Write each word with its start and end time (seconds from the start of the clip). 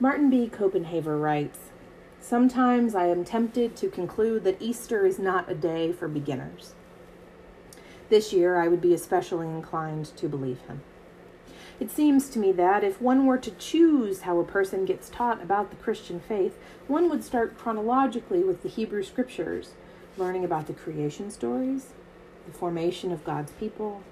Martin 0.00 0.30
B. 0.30 0.48
Copenhaver 0.48 1.20
writes 1.20 1.58
Sometimes 2.20 2.94
I 2.94 3.06
am 3.06 3.24
tempted 3.24 3.74
to 3.76 3.88
conclude 3.88 4.44
that 4.44 4.62
Easter 4.62 5.04
is 5.04 5.18
not 5.18 5.50
a 5.50 5.56
day 5.56 5.92
for 5.92 6.06
beginners. 6.06 6.74
This 8.08 8.32
year 8.32 8.60
I 8.60 8.68
would 8.68 8.80
be 8.80 8.94
especially 8.94 9.48
inclined 9.48 10.06
to 10.16 10.28
believe 10.28 10.60
him. 10.62 10.82
It 11.80 11.90
seems 11.90 12.28
to 12.30 12.38
me 12.38 12.52
that 12.52 12.84
if 12.84 13.02
one 13.02 13.26
were 13.26 13.38
to 13.38 13.50
choose 13.50 14.20
how 14.20 14.38
a 14.38 14.44
person 14.44 14.84
gets 14.84 15.08
taught 15.08 15.42
about 15.42 15.70
the 15.70 15.76
Christian 15.76 16.20
faith, 16.20 16.58
one 16.86 17.10
would 17.10 17.24
start 17.24 17.58
chronologically 17.58 18.44
with 18.44 18.62
the 18.62 18.68
Hebrew 18.68 19.02
Scriptures, 19.02 19.72
learning 20.16 20.44
about 20.44 20.68
the 20.68 20.74
creation 20.74 21.28
stories, 21.28 21.88
the 22.46 22.56
formation 22.56 23.10
of 23.10 23.24
God's 23.24 23.50
people, 23.52 24.02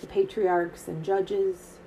the 0.00 0.06
patriarchs 0.06 0.86
and 0.86 1.04
judges, 1.04 1.78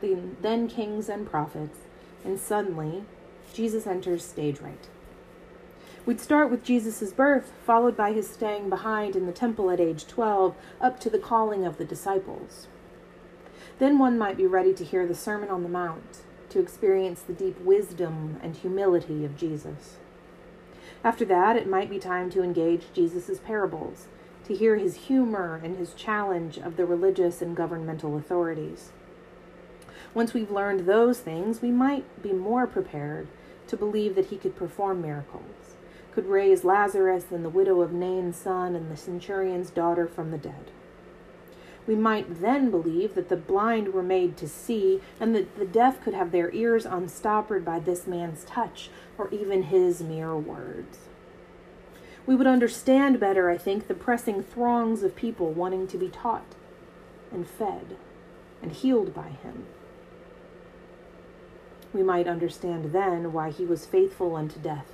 the 0.00 0.16
then 0.40 0.68
kings 0.68 1.10
and 1.10 1.28
prophets, 1.30 1.80
and 2.24 2.38
suddenly 2.38 3.04
Jesus 3.52 3.86
enters 3.86 4.24
stage 4.24 4.60
right. 4.60 4.88
We'd 6.06 6.20
start 6.20 6.50
with 6.50 6.64
Jesus' 6.64 7.12
birth, 7.12 7.52
followed 7.66 7.96
by 7.96 8.12
his 8.12 8.30
staying 8.30 8.70
behind 8.70 9.14
in 9.14 9.26
the 9.26 9.32
temple 9.32 9.70
at 9.70 9.80
age 9.80 10.06
12, 10.06 10.54
up 10.80 10.98
to 11.00 11.10
the 11.10 11.18
calling 11.18 11.66
of 11.66 11.76
the 11.76 11.84
disciples. 11.84 12.66
Then 13.78 13.98
one 13.98 14.16
might 14.16 14.36
be 14.36 14.46
ready 14.46 14.72
to 14.74 14.84
hear 14.84 15.06
the 15.06 15.14
Sermon 15.14 15.50
on 15.50 15.62
the 15.62 15.68
Mount, 15.68 16.22
to 16.48 16.60
experience 16.60 17.20
the 17.20 17.34
deep 17.34 17.60
wisdom 17.60 18.38
and 18.42 18.56
humility 18.56 19.24
of 19.24 19.36
Jesus. 19.36 19.96
After 21.04 21.24
that, 21.26 21.56
it 21.56 21.68
might 21.68 21.90
be 21.90 21.98
time 21.98 22.30
to 22.30 22.42
engage 22.42 22.92
Jesus' 22.94 23.38
parables, 23.38 24.06
to 24.46 24.54
hear 24.54 24.76
his 24.76 24.94
humor 24.94 25.60
and 25.62 25.76
his 25.76 25.92
challenge 25.92 26.56
of 26.56 26.76
the 26.76 26.86
religious 26.86 27.42
and 27.42 27.54
governmental 27.54 28.16
authorities. 28.16 28.92
Once 30.18 30.34
we've 30.34 30.50
learned 30.50 30.80
those 30.80 31.20
things, 31.20 31.62
we 31.62 31.70
might 31.70 32.04
be 32.24 32.32
more 32.32 32.66
prepared 32.66 33.28
to 33.68 33.76
believe 33.76 34.16
that 34.16 34.30
he 34.30 34.36
could 34.36 34.56
perform 34.56 35.00
miracles, 35.00 35.76
could 36.10 36.26
raise 36.26 36.64
Lazarus 36.64 37.26
and 37.30 37.44
the 37.44 37.48
widow 37.48 37.82
of 37.82 37.92
Nain's 37.92 38.36
son 38.36 38.74
and 38.74 38.90
the 38.90 38.96
centurion's 38.96 39.70
daughter 39.70 40.08
from 40.08 40.32
the 40.32 40.36
dead. 40.36 40.72
We 41.86 41.94
might 41.94 42.40
then 42.40 42.68
believe 42.68 43.14
that 43.14 43.28
the 43.28 43.36
blind 43.36 43.94
were 43.94 44.02
made 44.02 44.36
to 44.38 44.48
see, 44.48 45.00
and 45.20 45.36
that 45.36 45.56
the 45.56 45.64
deaf 45.64 46.02
could 46.02 46.14
have 46.14 46.32
their 46.32 46.52
ears 46.52 46.84
unstoppered 46.84 47.64
by 47.64 47.78
this 47.78 48.08
man's 48.08 48.42
touch, 48.42 48.90
or 49.16 49.30
even 49.30 49.62
his 49.62 50.02
mere 50.02 50.34
words. 50.34 50.98
We 52.26 52.34
would 52.34 52.48
understand 52.48 53.20
better, 53.20 53.48
I 53.48 53.56
think, 53.56 53.86
the 53.86 53.94
pressing 53.94 54.42
throngs 54.42 55.04
of 55.04 55.14
people 55.14 55.52
wanting 55.52 55.86
to 55.86 55.96
be 55.96 56.08
taught 56.08 56.56
and 57.30 57.46
fed 57.46 57.96
and 58.60 58.72
healed 58.72 59.14
by 59.14 59.28
him. 59.28 59.66
We 61.92 62.02
might 62.02 62.28
understand 62.28 62.92
then 62.92 63.32
why 63.32 63.50
he 63.50 63.64
was 63.64 63.86
faithful 63.86 64.36
unto 64.36 64.58
death. 64.60 64.88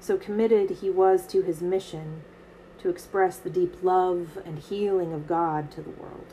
So 0.00 0.16
committed 0.16 0.70
he 0.70 0.90
was 0.90 1.26
to 1.28 1.42
his 1.42 1.60
mission 1.60 2.22
to 2.78 2.88
express 2.88 3.36
the 3.36 3.50
deep 3.50 3.82
love 3.82 4.38
and 4.44 4.58
healing 4.58 5.12
of 5.12 5.26
God 5.26 5.70
to 5.72 5.82
the 5.82 5.90
world. 5.90 6.26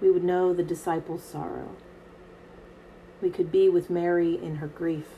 We 0.00 0.10
would 0.10 0.24
know 0.24 0.52
the 0.52 0.62
disciples' 0.62 1.24
sorrow. 1.24 1.76
We 3.20 3.30
could 3.30 3.52
be 3.52 3.68
with 3.68 3.90
Mary 3.90 4.34
in 4.34 4.56
her 4.56 4.66
grief 4.66 5.08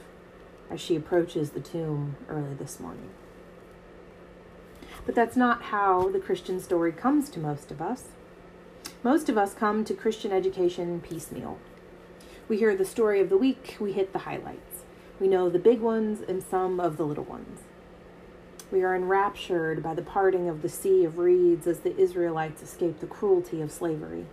as 0.70 0.80
she 0.80 0.96
approaches 0.96 1.50
the 1.50 1.60
tomb 1.60 2.16
early 2.28 2.54
this 2.54 2.80
morning. 2.80 3.10
But 5.06 5.14
that's 5.14 5.36
not 5.36 5.62
how 5.64 6.10
the 6.10 6.18
Christian 6.18 6.60
story 6.60 6.92
comes 6.92 7.28
to 7.30 7.40
most 7.40 7.70
of 7.70 7.80
us. 7.80 8.04
Most 9.02 9.28
of 9.28 9.36
us 9.36 9.52
come 9.54 9.84
to 9.84 9.94
Christian 9.94 10.32
education 10.32 11.00
piecemeal. 11.00 11.58
We 12.48 12.58
hear 12.58 12.76
the 12.76 12.84
story 12.84 13.20
of 13.20 13.30
the 13.30 13.38
week, 13.38 13.76
we 13.80 13.92
hit 13.92 14.12
the 14.12 14.20
highlights. 14.20 14.84
We 15.18 15.28
know 15.28 15.48
the 15.48 15.58
big 15.58 15.80
ones 15.80 16.20
and 16.20 16.42
some 16.42 16.78
of 16.78 16.96
the 16.96 17.04
little 17.04 17.24
ones. 17.24 17.60
We 18.70 18.82
are 18.82 18.94
enraptured 18.94 19.82
by 19.82 19.94
the 19.94 20.02
parting 20.02 20.48
of 20.48 20.60
the 20.60 20.68
sea 20.68 21.04
of 21.04 21.16
reeds 21.16 21.66
as 21.66 21.80
the 21.80 21.96
Israelites 21.96 22.62
escape 22.62 23.00
the 23.00 23.06
cruelty 23.06 23.62
of 23.62 23.70
slavery. 23.70 24.26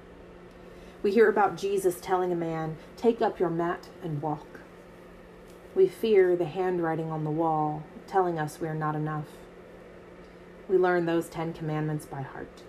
We 1.03 1.11
hear 1.11 1.29
about 1.29 1.57
Jesus 1.57 1.99
telling 2.01 2.31
a 2.31 2.35
man, 2.35 2.77
Take 2.97 3.21
up 3.21 3.39
your 3.39 3.49
mat 3.49 3.87
and 4.03 4.21
walk. 4.21 4.59
We 5.73 5.87
fear 5.87 6.35
the 6.35 6.45
handwriting 6.45 7.11
on 7.11 7.23
the 7.23 7.31
wall 7.31 7.83
telling 8.07 8.37
us 8.37 8.59
we 8.59 8.67
are 8.67 8.75
not 8.75 8.95
enough. 8.95 9.27
We 10.67 10.77
learn 10.77 11.05
those 11.05 11.29
Ten 11.29 11.53
Commandments 11.53 12.05
by 12.05 12.23
heart. 12.23 12.63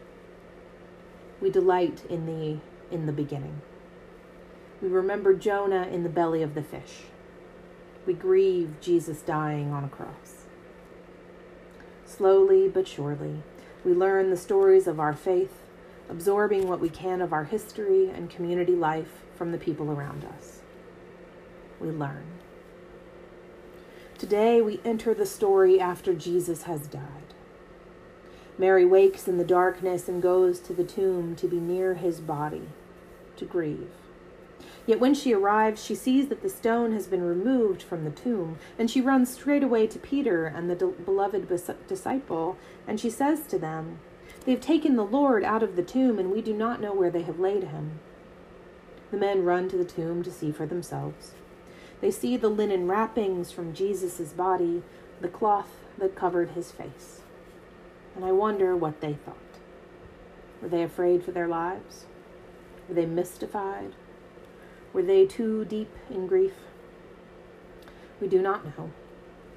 We 1.41 1.51
delight 1.51 2.03
in 2.09 2.27
the 2.27 2.59
in 2.95 3.07
the 3.07 3.13
beginning. 3.13 3.61
We 4.83 4.89
remember 4.89 5.33
Jonah 5.33 5.87
in 5.87 6.03
the 6.03 6.09
belly 6.09 6.43
of 6.43 6.55
the 6.55 6.63
fish. 6.63 7.03
We 8.05 8.15
grieve 8.15 8.81
Jesus 8.81 9.23
dying 9.23 9.73
on 9.73 9.85
a 9.85 9.89
cross. 9.89 10.47
Slowly 12.05 12.69
but 12.69 12.89
surely, 12.89 13.43
we 13.85 13.93
learn 13.93 14.31
the 14.31 14.37
stories 14.37 14.89
of 14.89 14.99
our 14.99 15.15
faith, 15.15 15.63
absorbing 16.11 16.67
what 16.67 16.81
we 16.81 16.89
can 16.89 17.23
of 17.23 17.33
our 17.33 17.45
history 17.45 18.11
and 18.11 18.29
community 18.29 18.75
life 18.75 19.23
from 19.37 19.53
the 19.53 19.59
people 19.59 19.89
around 19.89 20.25
us. 20.25 20.63
We 21.81 21.91
learn. 21.91 22.27
Today 24.19 24.61
we 24.61 24.81
enter 24.85 25.15
the 25.15 25.27
story 25.27 25.81
after 25.81 26.13
Jesus 26.13 26.65
has 26.65 26.89
died. 26.89 27.35
Mary 28.59 28.85
wakes 28.85 29.29
in 29.29 29.39
the 29.39 29.45
darkness 29.45 30.09
and 30.09 30.21
goes 30.21 30.59
to 30.61 30.73
the 30.73 30.85
tomb 30.85 31.37
to 31.37 31.47
be 31.47 31.61
near 31.61 31.95
his 31.95 32.21
body, 32.21 32.69
to 33.37 33.45
grieve. 33.45 33.91
Yet 34.87 34.99
when 34.99 35.15
she 35.15 35.33
arrives, 35.33 35.85
she 35.85 35.95
sees 35.95 36.29
that 36.29 36.43
the 36.43 36.49
stone 36.49 36.93
has 36.93 37.07
been 37.07 37.23
removed 37.23 37.83
from 37.83 38.05
the 38.05 38.11
tomb, 38.11 38.59
and 38.79 38.91
she 38.91 39.01
runs 39.01 39.31
straight 39.33 39.63
away 39.63 39.87
to 39.87 39.99
Peter 39.99 40.47
and 40.47 40.69
the 40.69 40.87
beloved 40.87 41.49
disciple, 41.87 42.57
and 42.87 42.99
she 42.99 43.09
says 43.09 43.47
to 43.47 43.59
them, 43.59 44.01
They 44.45 44.51
have 44.53 44.61
taken 44.61 44.97
the 44.97 45.05
Lord 45.05 45.45
out 45.45 45.63
of 45.63 45.77
the 45.77 45.85
tomb, 45.85 46.19
and 46.19 46.33
we 46.33 46.43
do 46.43 46.53
not 46.53 46.81
know 46.81 46.93
where 46.93 47.11
they 47.11 47.23
have 47.23 47.39
laid 47.39 47.65
him. 47.65 48.01
The 49.13 49.19
men 49.19 49.45
run 49.45 49.69
to 49.69 49.77
the 49.77 49.85
tomb 49.85 50.25
to 50.25 50.33
see 50.33 50.51
for 50.51 50.67
themselves. 50.67 51.33
They 52.01 52.11
see 52.11 52.37
the 52.37 52.49
linen 52.49 52.89
wrappings 52.89 53.53
from 53.53 53.75
Jesus' 53.75 54.33
body, 54.33 54.83
the 55.21 55.29
cloth 55.29 55.71
that 55.99 56.17
covered 56.17 56.51
his 56.51 56.73
face. 56.73 57.21
And 58.17 58.25
I 58.25 58.33
wonder 58.33 58.77
what 58.77 59.01
they 59.01 59.15
thought. 59.15 59.37
Were 60.61 60.69
they 60.69 60.83
afraid 60.83 61.25
for 61.25 61.31
their 61.31 61.47
lives? 61.47 62.07
Were 62.89 62.95
they 62.95 63.07
mystified? 63.07 63.93
Were 64.93 65.03
they 65.03 65.27
too 65.27 65.65
deep 65.65 65.91
in 66.11 66.27
grief? 66.27 66.55
We 68.21 68.29
do 68.29 68.43
not 68.43 68.65
know. 68.65 68.91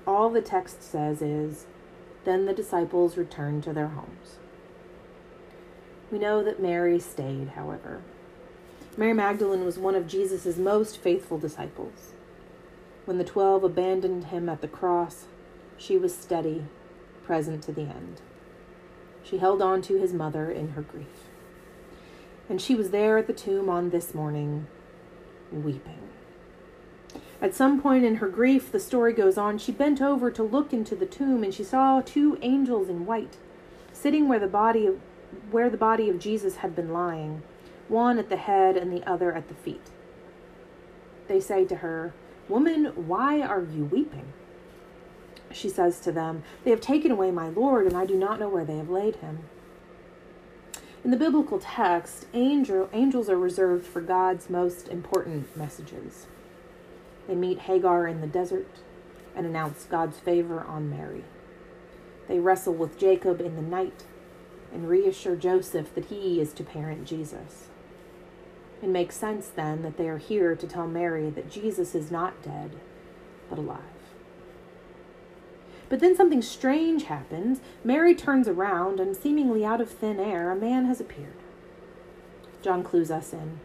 All 0.07 0.29
the 0.29 0.41
text 0.41 0.83
says 0.83 1.21
is, 1.21 1.65
Then 2.23 2.45
the 2.45 2.53
disciples 2.53 3.17
returned 3.17 3.63
to 3.63 3.73
their 3.73 3.89
homes. 3.89 4.37
We 6.11 6.19
know 6.19 6.43
that 6.43 6.61
Mary 6.61 6.99
stayed, 6.99 7.49
however. 7.49 8.01
Mary 8.97 9.13
Magdalene 9.13 9.65
was 9.65 9.77
one 9.77 9.95
of 9.95 10.07
Jesus' 10.07 10.57
most 10.57 10.97
faithful 10.97 11.37
disciples. 11.37 12.13
When 13.05 13.17
the 13.17 13.23
twelve 13.23 13.63
abandoned 13.63 14.25
him 14.25 14.47
at 14.47 14.61
the 14.61 14.67
cross, 14.67 15.25
she 15.77 15.97
was 15.97 16.15
steady, 16.15 16.65
present 17.25 17.63
to 17.63 17.71
the 17.71 17.81
end. 17.81 18.21
She 19.23 19.39
held 19.39 19.61
on 19.61 19.81
to 19.83 19.99
his 19.99 20.13
mother 20.13 20.49
in 20.49 20.69
her 20.69 20.81
grief. 20.81 21.27
And 22.47 22.61
she 22.61 22.75
was 22.75 22.91
there 22.91 23.17
at 23.17 23.27
the 23.27 23.33
tomb 23.33 23.69
on 23.69 23.89
this 23.89 24.13
morning, 24.13 24.67
weeping. 25.51 25.99
At 27.41 27.53
some 27.53 27.81
point 27.81 28.05
in 28.05 28.15
her 28.15 28.27
grief, 28.27 28.71
the 28.71 28.79
story 28.79 29.13
goes 29.13 29.37
on, 29.37 29.57
she 29.57 29.71
bent 29.71 30.01
over 30.01 30.31
to 30.31 30.43
look 30.43 30.73
into 30.73 30.95
the 30.95 31.05
tomb 31.05 31.43
and 31.43 31.53
she 31.53 31.63
saw 31.63 32.01
two 32.01 32.37
angels 32.41 32.89
in 32.89 33.05
white 33.05 33.37
sitting 33.93 34.27
where 34.27 34.39
the 34.39 34.47
body 34.47 34.85
of 34.85 34.99
where 35.51 35.69
the 35.69 35.77
body 35.77 36.09
of 36.09 36.19
Jesus 36.19 36.57
had 36.57 36.75
been 36.75 36.93
lying, 36.93 37.41
one 37.87 38.19
at 38.19 38.29
the 38.29 38.37
head 38.37 38.77
and 38.77 38.91
the 38.91 39.07
other 39.09 39.33
at 39.33 39.47
the 39.47 39.53
feet. 39.53 39.89
They 41.27 41.39
say 41.39 41.65
to 41.65 41.77
her, 41.77 42.13
Woman, 42.47 42.85
why 43.07 43.41
are 43.41 43.63
you 43.63 43.85
weeping? 43.85 44.31
She 45.51 45.69
says 45.69 45.99
to 46.01 46.11
them, 46.11 46.43
They 46.63 46.71
have 46.71 46.81
taken 46.81 47.11
away 47.11 47.31
my 47.31 47.49
Lord, 47.49 47.85
and 47.85 47.97
I 47.97 48.05
do 48.05 48.15
not 48.15 48.39
know 48.39 48.49
where 48.49 48.65
they 48.65 48.77
have 48.77 48.89
laid 48.89 49.17
him. 49.17 49.39
In 51.05 51.11
the 51.11 51.17
biblical 51.17 51.59
text, 51.59 52.25
angel, 52.33 52.89
angels 52.91 53.29
are 53.29 53.37
reserved 53.37 53.85
for 53.85 54.01
God's 54.01 54.49
most 54.49 54.87
important 54.87 55.55
messages. 55.55 56.25
They 57.27 57.35
meet 57.35 57.59
Hagar 57.59 58.07
in 58.07 58.21
the 58.21 58.27
desert 58.27 58.79
and 59.35 59.45
announce 59.45 59.83
God's 59.83 60.17
favor 60.17 60.61
on 60.61 60.89
Mary. 60.89 61.23
They 62.27 62.39
wrestle 62.39 62.73
with 62.73 62.97
Jacob 62.97 63.39
in 63.39 63.55
the 63.55 63.61
night 63.61 64.05
and 64.73 64.89
reassure 64.89 65.35
Joseph 65.35 65.93
that 65.93 66.05
he 66.05 66.41
is 66.41 66.53
to 66.53 66.63
parent 66.63 67.05
Jesus. 67.05 67.67
It 68.81 68.89
makes 68.89 69.15
sense 69.15 69.47
then 69.47 69.83
that 69.83 69.97
they 69.97 70.09
are 70.09 70.17
here 70.17 70.55
to 70.55 70.67
tell 70.67 70.87
Mary 70.87 71.29
that 71.29 71.51
Jesus 71.51 71.93
is 71.93 72.09
not 72.09 72.41
dead, 72.41 72.71
but 73.47 73.59
alive. 73.59 73.94
But 75.89 75.99
then 75.99 76.15
something 76.15 76.41
strange 76.41 77.03
happens. 77.03 77.61
Mary 77.83 78.15
turns 78.15 78.47
around, 78.47 78.99
and 78.99 79.15
seemingly 79.15 79.63
out 79.63 79.81
of 79.81 79.89
thin 79.89 80.19
air, 80.19 80.51
a 80.51 80.55
man 80.55 80.85
has 80.85 80.99
appeared. 80.99 81.37
John 82.61 82.83
clues 82.83 83.11
us 83.11 83.33
in. 83.33 83.59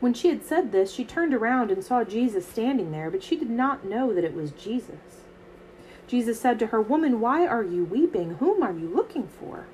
When 0.00 0.12
she 0.12 0.28
had 0.28 0.44
said 0.44 0.72
this, 0.72 0.92
she 0.92 1.04
turned 1.04 1.32
around 1.32 1.70
and 1.70 1.84
saw 1.84 2.04
Jesus 2.04 2.46
standing 2.46 2.90
there, 2.90 3.10
but 3.10 3.22
she 3.22 3.36
did 3.36 3.50
not 3.50 3.84
know 3.84 4.12
that 4.12 4.24
it 4.24 4.34
was 4.34 4.50
Jesus. 4.50 5.22
Jesus 6.06 6.40
said 6.40 6.58
to 6.58 6.66
her, 6.66 6.80
Woman, 6.80 7.20
why 7.20 7.46
are 7.46 7.62
you 7.62 7.84
weeping? 7.84 8.34
Whom 8.34 8.62
are 8.62 8.72
you 8.72 8.88
looking 8.88 9.28
for? 9.28 9.66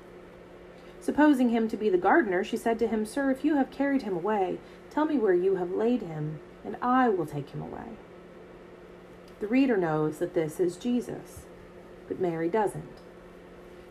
Supposing 1.01 1.49
him 1.49 1.67
to 1.67 1.75
be 1.75 1.89
the 1.89 1.97
gardener, 1.97 2.43
she 2.43 2.55
said 2.55 2.77
to 2.79 2.87
him, 2.87 3.05
Sir, 3.05 3.31
if 3.31 3.43
you 3.43 3.55
have 3.55 3.71
carried 3.71 4.03
him 4.03 4.15
away, 4.15 4.59
tell 4.91 5.05
me 5.05 5.17
where 5.17 5.33
you 5.33 5.55
have 5.55 5.71
laid 5.71 6.03
him, 6.03 6.39
and 6.63 6.77
I 6.81 7.09
will 7.09 7.25
take 7.25 7.49
him 7.49 7.61
away. 7.61 7.97
The 9.39 9.47
reader 9.47 9.75
knows 9.75 10.19
that 10.19 10.35
this 10.35 10.59
is 10.59 10.77
Jesus, 10.77 11.47
but 12.11 12.19
Mary 12.19 12.49
doesn't. 12.49 12.97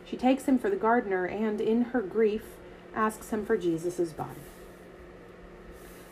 She 0.05 0.19
takes 0.19 0.45
him 0.45 0.59
for 0.59 0.69
the 0.69 0.77
gardener 0.77 1.25
and, 1.25 1.59
in 1.59 1.83
her 1.85 2.03
grief, 2.03 2.43
asks 2.95 3.31
him 3.31 3.47
for 3.47 3.57
Jesus' 3.57 4.13
body. 4.13 4.43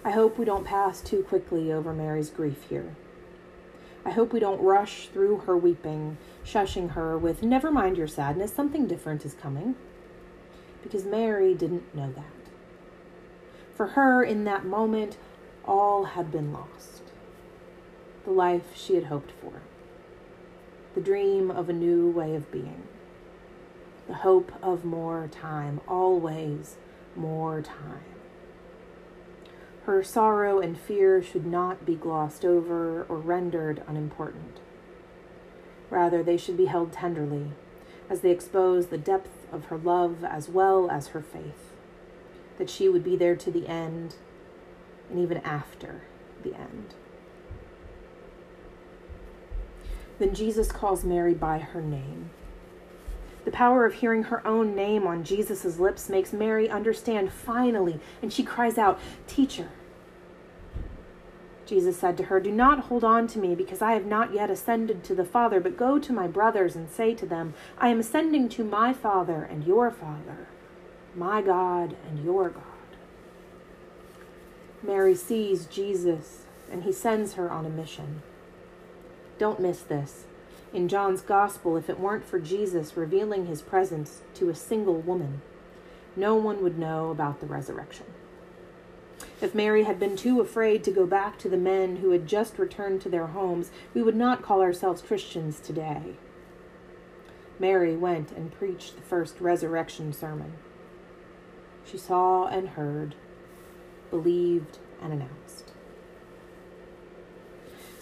I 0.03 0.13
hope 0.13 0.39
we 0.39 0.47
don't 0.47 0.65
pass 0.65 1.03
too 1.03 1.23
quickly 1.23 1.71
over 1.71 1.93
Mary's 1.93 2.31
grief 2.31 2.65
here. 2.71 2.97
I 4.07 4.11
hope 4.11 4.33
we 4.33 4.41
don't 4.41 4.63
rush 4.63 5.09
through 5.09 5.41
her 5.41 5.55
weeping, 5.55 6.17
shushing 6.47 6.93
her 6.93 7.19
with, 7.19 7.43
Never 7.43 7.71
mind 7.71 7.99
your 7.99 8.09
sadness, 8.09 8.55
something 8.55 8.87
different 8.87 9.27
is 9.27 9.35
coming 9.35 9.75
because 10.83 11.05
Mary 11.05 11.53
didn't 11.53 11.95
know 11.95 12.11
that. 12.13 12.25
For 13.75 13.89
her, 13.89 14.23
in 14.23 14.45
that 14.45 14.65
moment, 14.65 15.19
all 15.67 16.05
had 16.05 16.33
been 16.33 16.55
lost. 16.55 17.03
The 18.25 18.31
life 18.31 18.75
she 18.75 18.95
had 18.95 19.05
hoped 19.05 19.33
for, 19.43 19.61
the 20.99 21.05
dream 21.05 21.49
of 21.49 21.69
a 21.69 21.73
new 21.73 22.11
way 22.11 22.35
of 22.35 22.51
being, 22.51 22.83
the 24.09 24.15
hope 24.15 24.51
of 24.61 24.85
more 24.85 25.29
time, 25.31 25.81
always 25.87 26.75
more 27.15 27.63
time. 27.63 28.03
Her 29.85 30.03
sorrow 30.03 30.59
and 30.59 30.77
fear 30.77 31.23
should 31.23 31.47
not 31.47 31.87
be 31.87 31.95
glossed 31.95 32.45
over 32.45 33.05
or 33.05 33.17
rendered 33.17 33.81
unimportant. 33.87 34.59
Rather, 35.89 36.21
they 36.21 36.37
should 36.37 36.57
be 36.57 36.67
held 36.67 36.93
tenderly 36.93 37.53
as 38.11 38.23
they 38.23 38.33
expose 38.33 38.89
the 38.89 38.99
depth 38.99 39.47
of 39.53 39.67
her 39.67 39.79
love 39.79 40.25
as 40.25 40.49
well 40.49 40.91
as 40.91 41.09
her 41.09 41.23
faith, 41.23 41.71
that 42.59 42.69
she 42.69 42.89
would 42.89 43.05
be 43.05 43.15
there 43.15 43.37
to 43.37 43.53
the 43.53 43.69
end 43.69 44.17
and 45.09 45.21
even 45.21 45.37
after 45.45 46.03
the 46.43 46.57
end. 46.57 46.95
Then 50.19 50.35
Jesus 50.35 50.73
calls 50.73 51.05
Mary 51.05 51.35
by 51.35 51.59
her 51.59 51.81
name. 51.81 52.31
The 53.45 53.53
power 53.53 53.87
of 53.87 53.95
hearing 53.95 54.25
her 54.25 54.47
own 54.47 54.75
name 54.75 55.07
on 55.07 55.25
Jesus' 55.25 55.79
lips 55.79 56.09
makes 56.09 56.33
Mary 56.33 56.69
understand 56.69 57.33
finally, 57.33 58.01
and 58.21 58.33
she 58.33 58.43
cries 58.43 58.77
out, 58.77 59.01
Teacher. 59.27 59.71
Jesus 61.65 61.99
said 61.99 62.17
to 62.17 62.25
her, 62.25 62.41
Do 62.41 62.51
not 62.51 62.85
hold 62.85 63.05
on 63.05 63.27
to 63.29 63.39
me, 63.39 63.55
because 63.55 63.81
I 63.81 63.93
have 63.93 64.07
not 64.07 64.35
yet 64.35 64.51
ascended 64.51 65.05
to 65.05 65.15
the 65.15 65.25
Father, 65.25 65.61
but 65.61 65.77
go 65.77 65.99
to 65.99 66.13
my 66.13 66.27
brothers 66.27 66.75
and 66.75 66.91
say 66.91 67.15
to 67.15 67.27
them, 67.27 67.55
I 67.79 67.89
am 67.89 68.01
ascending 68.01 68.49
to 68.51 68.65
my 68.65 68.93
Father 68.93 69.43
and 69.43 69.65
your 69.65 69.91
Father, 69.91 70.49
my 71.15 71.43
God 71.43 71.97
and 72.09 72.25
your 72.25 72.49
God. 72.49 72.63
Mary 74.83 75.15
sees 75.15 75.67
Jesus, 75.67 76.45
and 76.71 76.85
he 76.85 76.93
sends 76.93 77.35
her 77.35 77.51
on 77.51 77.67
a 77.67 77.71
mission. 77.71 78.23
Don't 79.39 79.61
miss 79.61 79.81
this. 79.81 80.25
In 80.73 80.89
John's 80.89 81.23
Gospel, 81.23 81.77
if 81.77 81.89
it 81.89 82.01
weren't 82.01 82.27
for 82.27 82.39
Jesus 82.39 82.97
revealing 82.97 83.47
his 83.47 83.63
presence 83.63 84.21
to 84.35 84.51
a 84.51 84.55
single 84.55 85.01
woman, 85.01 85.41
no 86.17 86.35
one 86.35 86.63
would 86.63 86.79
know 86.79 87.11
about 87.11 87.41
the 87.41 87.47
resurrection. 87.47 88.07
If 89.41 89.55
Mary 89.55 89.85
had 89.85 90.01
been 90.01 90.17
too 90.17 90.41
afraid 90.41 90.83
to 90.85 90.91
go 90.91 91.07
back 91.07 91.39
to 91.39 91.49
the 91.49 91.57
men 91.57 91.97
who 91.97 92.11
had 92.11 92.27
just 92.27 92.59
returned 92.59 93.01
to 93.03 93.09
their 93.09 93.29
homes, 93.29 93.71
we 93.95 94.03
would 94.03 94.17
not 94.17 94.43
call 94.43 94.61
ourselves 94.61 95.01
Christians 95.01 95.61
today. 95.61 96.17
Mary 97.61 97.97
went 97.97 98.33
and 98.33 98.53
preached 98.53 98.97
the 98.97 99.03
first 99.03 99.41
resurrection 99.41 100.13
sermon. 100.13 100.55
She 101.85 101.99
saw 101.99 102.47
and 102.47 102.71
heard, 102.71 103.15
believed 104.11 104.79
and 105.01 105.13
announced. 105.13 105.73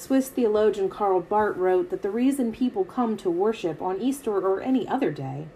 Swiss 0.06 0.29
theologian 0.29 0.88
Karl 0.88 1.20
Barth 1.20 1.56
wrote 1.56 1.91
that 1.91 2.03
the 2.03 2.11
reason 2.11 2.53
people 2.53 2.85
come 2.85 3.17
to 3.17 3.29
worship 3.29 3.82
on 3.82 4.00
Easter 4.00 4.37
or 4.37 4.61
any 4.61 4.87
other 4.87 5.11
day 5.11 5.49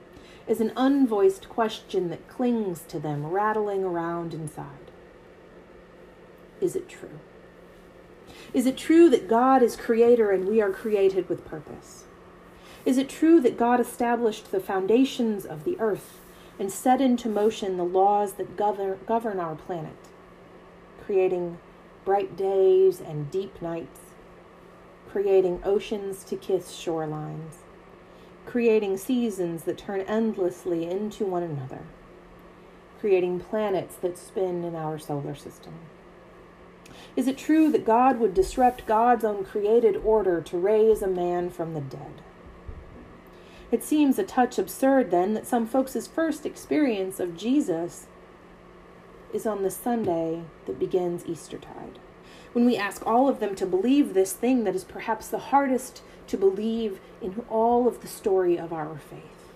is 0.49 0.61
an 0.61 0.73
unvoiced 0.77 1.49
question 1.49 2.11
that 2.11 2.27
clings 2.27 2.83
to 2.89 2.99
them, 2.99 3.29
rattling 3.29 3.85
around 3.85 4.35
inside. 4.35 4.91
Is 6.61 6.75
it 6.75 6.89
true? 6.89 7.21
Is 8.53 8.67
it 8.67 8.77
true 8.77 9.09
that 9.11 9.29
God 9.29 9.63
is 9.63 9.77
creator 9.77 10.33
and 10.33 10.49
we 10.49 10.61
are 10.61 10.73
created 10.73 11.29
with 11.29 11.47
purpose? 11.47 12.07
Is 12.85 12.99
it 12.99 13.09
true 13.09 13.41
that 13.43 13.57
God 13.57 13.79
established 13.79 14.51
the 14.51 14.59
foundations 14.59 15.47
of 15.47 15.63
the 15.63 15.79
earth 15.79 16.19
and 16.59 16.73
set 16.73 17.01
into 17.01 17.29
motion 17.29 17.77
the 17.77 17.85
laws 17.85 18.33
that 18.33 18.57
govern, 18.57 18.99
govern 19.07 19.39
our 19.39 19.55
planet, 19.55 19.95
creating 21.05 21.59
bright 22.05 22.37
days 22.37 23.01
and 23.01 23.31
deep 23.31 23.63
nights, 23.63 24.00
creating 25.11 25.61
oceans 25.65 26.23
to 26.25 26.37
kiss 26.37 26.71
shorelines, 26.73 27.57
creating 28.47 28.97
seasons 28.97 29.65
that 29.65 29.79
turn 29.79 30.01
endlessly 30.03 30.89
into 30.89 31.25
one 31.25 31.43
another, 31.43 31.81
creating 33.01 33.41
planets 33.41 33.97
that 33.97 34.19
spin 34.19 34.63
in 34.65 34.75
our 34.75 34.99
solar 34.99 35.35
system? 35.35 35.75
Is 37.17 37.27
it 37.27 37.39
true 37.39 37.71
that 37.73 37.85
God 37.85 38.21
would 38.21 38.35
disrupt 38.35 38.87
God's 38.87 39.25
own 39.25 39.45
created 39.45 39.97
order 39.97 40.41
to 40.43 40.59
raise 40.59 41.03
a 41.03 41.09
man 41.09 41.51
from 41.51 41.75
the 41.75 41.81
dead? 41.81 42.23
It 43.73 43.85
seems 43.85 44.19
a 44.19 44.25
touch 44.25 44.59
absurd, 44.59 45.11
then, 45.11 45.35
that 45.35 45.47
some 45.47 45.67
folks' 45.67 46.07
first 46.07 46.45
experience 46.45 47.21
of 47.21 47.37
Jesus 47.37 48.07
is 49.33 49.47
on 49.47 49.63
the 49.63 49.71
Sunday 49.71 50.43
that 50.67 50.79
begins 50.79 51.25
Eastertide. 51.25 51.99
When 52.53 52.67
we 52.67 52.77
ask 52.77 53.07
all 53.07 53.29
of 53.29 53.39
them 53.39 53.55
to 53.57 53.67
believe 53.67 54.13
this 54.13 54.33
thing 54.33 54.65
that 54.65 54.75
is 54.75 54.85
perhaps 54.85 55.29
the 55.29 55.39
hardest 55.39 56.03
to 56.27 56.37
believe 56.37 57.01
in 57.21 57.45
all 57.49 57.87
of 57.87 58.01
the 58.01 58.09
story 58.09 58.59
of 58.59 58.73
our 58.73 58.99
faith. 58.99 59.53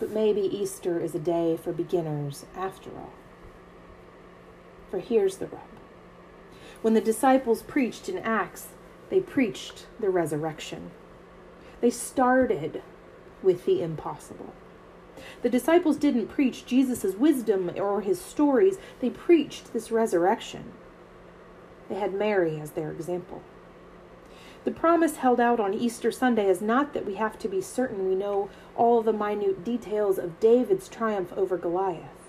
But 0.00 0.10
maybe 0.10 0.40
Easter 0.40 1.00
is 1.00 1.14
a 1.14 1.18
day 1.18 1.56
for 1.56 1.72
beginners 1.72 2.46
after 2.56 2.90
all. 2.90 3.12
For 4.90 4.98
here's 4.98 5.36
the 5.36 5.46
rub. 5.46 5.60
When 6.82 6.94
the 6.94 7.00
disciples 7.00 7.62
preached 7.62 8.08
in 8.08 8.18
Acts, 8.18 8.68
they 9.10 9.20
preached 9.20 9.86
the 10.00 10.10
resurrection. 10.10 10.90
They 11.80 11.90
started 11.90 12.82
with 13.42 13.64
the 13.64 13.82
impossible. 13.82 14.52
The 15.42 15.50
disciples 15.50 15.96
didn't 15.96 16.28
preach 16.28 16.66
Jesus' 16.66 17.14
wisdom 17.14 17.70
or 17.76 18.00
his 18.00 18.20
stories, 18.20 18.78
they 19.00 19.10
preached 19.10 19.72
this 19.72 19.90
resurrection. 19.90 20.72
They 21.88 21.96
had 21.96 22.14
Mary 22.14 22.60
as 22.60 22.72
their 22.72 22.90
example. 22.90 23.42
The 24.64 24.70
promise 24.70 25.16
held 25.16 25.40
out 25.40 25.60
on 25.60 25.74
Easter 25.74 26.10
Sunday 26.10 26.48
is 26.48 26.62
not 26.62 26.94
that 26.94 27.04
we 27.04 27.16
have 27.16 27.38
to 27.40 27.48
be 27.48 27.60
certain 27.60 28.08
we 28.08 28.14
know 28.14 28.48
all 28.76 29.02
the 29.02 29.12
minute 29.12 29.62
details 29.62 30.16
of 30.18 30.40
David's 30.40 30.88
triumph 30.88 31.32
over 31.36 31.58
Goliath 31.58 32.24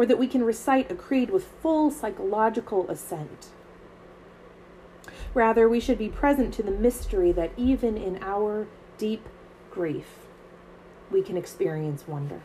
or 0.00 0.06
that 0.06 0.18
we 0.18 0.26
can 0.26 0.42
recite 0.42 0.90
a 0.90 0.94
creed 0.94 1.28
with 1.28 1.52
full 1.60 1.90
psychological 1.90 2.88
assent. 2.88 3.48
Rather, 5.34 5.68
we 5.68 5.78
should 5.78 5.98
be 5.98 6.08
present 6.08 6.54
to 6.54 6.62
the 6.62 6.70
mystery 6.70 7.32
that 7.32 7.52
even 7.56 7.98
in 7.98 8.18
our 8.22 8.66
deep 8.96 9.28
grief, 9.70 10.06
we 11.10 11.20
can 11.20 11.36
experience 11.36 12.08
wonder. 12.08 12.40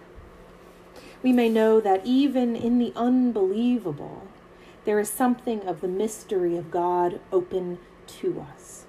We 1.23 1.31
may 1.31 1.47
know 1.47 1.79
that 1.79 2.05
even 2.05 2.57
in 2.57 2.77
the 2.77 2.91
unbelievable, 2.93 4.27
there 4.85 4.99
is 4.99 5.09
something 5.09 5.61
of 5.67 5.81
the 5.81 5.87
mystery 5.87 6.55
of 6.55 6.71
God 6.71 7.19
open 7.31 7.79
to 8.07 8.45
us. 8.53 8.85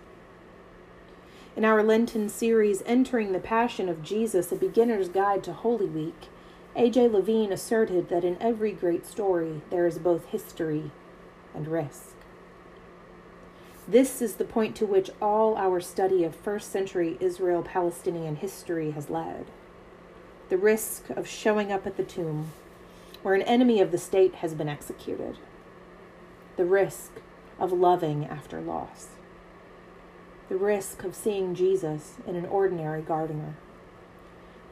In 1.56 1.64
our 1.64 1.82
Lenten 1.82 2.28
series, 2.28 2.82
Entering 2.84 3.32
the 3.32 3.38
Passion 3.38 3.88
of 3.88 4.02
Jesus, 4.02 4.52
a 4.52 4.56
beginner's 4.56 5.08
guide 5.08 5.42
to 5.44 5.54
Holy 5.54 5.86
Week, 5.86 6.28
A.J. 6.76 7.08
Levine 7.08 7.50
asserted 7.50 8.10
that 8.10 8.24
in 8.24 8.36
every 8.42 8.72
great 8.72 9.06
story 9.06 9.62
there 9.70 9.86
is 9.86 9.98
both 9.98 10.26
history 10.26 10.90
and 11.54 11.66
risk. 11.66 12.14
This 13.88 14.20
is 14.20 14.34
the 14.34 14.44
point 14.44 14.76
to 14.76 14.84
which 14.84 15.10
all 15.22 15.56
our 15.56 15.80
study 15.80 16.24
of 16.24 16.36
first 16.36 16.70
century 16.70 17.16
Israel 17.20 17.62
Palestinian 17.62 18.36
history 18.36 18.90
has 18.90 19.08
led. 19.08 19.46
The 20.50 20.58
risk 20.58 21.08
of 21.08 21.26
showing 21.26 21.72
up 21.72 21.86
at 21.86 21.96
the 21.96 22.04
tomb 22.04 22.52
where 23.22 23.34
an 23.34 23.42
enemy 23.42 23.80
of 23.80 23.92
the 23.92 23.98
state 23.98 24.36
has 24.36 24.52
been 24.52 24.68
executed. 24.68 25.38
The 26.56 26.64
risk 26.64 27.12
of 27.58 27.72
loving 27.72 28.24
after 28.24 28.60
loss. 28.60 29.08
The 30.48 30.56
risk 30.56 31.04
of 31.04 31.14
seeing 31.14 31.54
Jesus 31.54 32.14
in 32.26 32.36
an 32.36 32.46
ordinary 32.46 33.02
gardener 33.02 33.56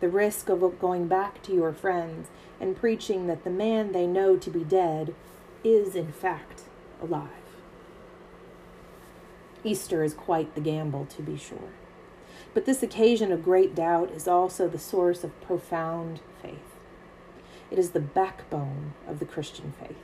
the 0.05 0.11
risk 0.11 0.51
of 0.51 0.79
going 0.79 1.09
back 1.09 1.43
to 1.43 1.55
your 1.55 1.73
friends 1.73 2.29
and 2.61 2.77
preaching 2.77 3.27
that 3.27 3.43
the 3.43 3.49
man 3.49 3.93
they 3.93 4.07
know 4.07 4.37
to 4.37 4.51
be 4.51 4.63
dead 4.63 5.15
is, 5.65 5.95
in 5.95 6.13
fact, 6.13 6.65
alive. 7.01 7.31
Easter 9.65 10.05
is 10.05 10.13
quite 10.13 10.55
the 10.55 10.61
gamble, 10.61 11.07
to 11.07 11.23
be 11.23 11.39
sure. 11.39 11.71
But 12.53 12.67
this 12.67 12.83
occasion 12.83 13.33
of 13.33 13.43
great 13.43 13.75
doubt 13.75 14.11
is 14.11 14.29
also 14.29 14.69
the 14.69 14.79
source 14.79 15.25
of 15.25 15.41
profound 15.41 16.21
faith. 16.43 16.77
It 17.71 17.79
is 17.79 17.93
the 17.93 18.01
backbone 18.01 18.93
of 19.09 19.21
the 19.21 19.25
Christian 19.25 19.73
faith. 19.81 19.97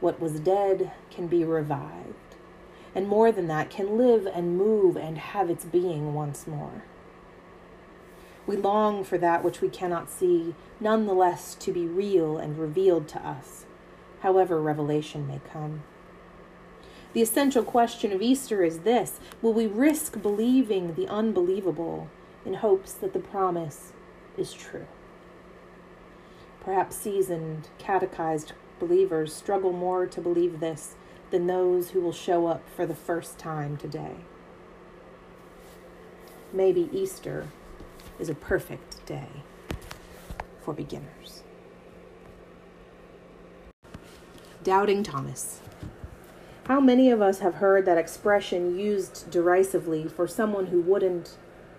What 0.00 0.20
was 0.20 0.40
dead 0.40 0.92
can 1.10 1.26
be 1.26 1.44
revived, 1.44 2.36
and 2.94 3.06
more 3.06 3.30
than 3.30 3.48
that, 3.48 3.70
can 3.70 3.98
live 3.98 4.26
and 4.26 4.56
move 4.56 4.96
and 4.96 5.18
have 5.18 5.50
its 5.50 5.64
being 5.64 6.14
once 6.14 6.46
more. 6.46 6.84
We 8.46 8.56
long 8.56 9.04
for 9.04 9.18
that 9.18 9.44
which 9.44 9.60
we 9.60 9.68
cannot 9.68 10.10
see, 10.10 10.54
nonetheless 10.80 11.54
to 11.56 11.72
be 11.72 11.86
real 11.86 12.38
and 12.38 12.58
revealed 12.58 13.08
to 13.08 13.26
us, 13.26 13.66
however 14.20 14.60
revelation 14.60 15.28
may 15.28 15.40
come. 15.52 15.82
The 17.12 17.22
essential 17.22 17.64
question 17.64 18.12
of 18.12 18.22
Easter 18.22 18.62
is 18.62 18.80
this 18.80 19.20
Will 19.42 19.52
we 19.52 19.66
risk 19.66 20.22
believing 20.22 20.94
the 20.94 21.08
unbelievable 21.08 22.08
in 22.46 22.54
hopes 22.54 22.92
that 22.94 23.12
the 23.12 23.18
promise 23.18 23.92
is 24.38 24.52
true? 24.52 24.86
Perhaps 26.60 26.96
seasoned, 26.96 27.68
catechized 27.78 28.52
believers 28.80 29.32
struggle 29.32 29.72
more 29.72 30.06
to 30.06 30.20
believe 30.20 30.58
this 30.58 30.96
than 31.30 31.46
those 31.46 31.90
who 31.90 32.00
will 32.00 32.12
show 32.12 32.48
up 32.48 32.68
for 32.74 32.86
the 32.86 32.94
first 32.94 33.38
time 33.38 33.76
today. 33.76 34.16
Maybe 36.52 36.88
Easter 36.92 37.46
is 38.18 38.28
a 38.28 38.34
perfect 38.34 39.06
day 39.06 39.28
for 40.62 40.74
beginners. 40.74 41.44
Doubting 44.64 45.02
Thomas. 45.02 45.60
How 46.64 46.80
many 46.80 47.10
of 47.10 47.22
us 47.22 47.38
have 47.38 47.54
heard 47.54 47.86
that 47.86 47.98
expression 47.98 48.78
used 48.78 49.30
derisively 49.30 50.06
for 50.06 50.26
someone 50.26 50.66
who 50.66 50.80
wouldn't 50.80 51.36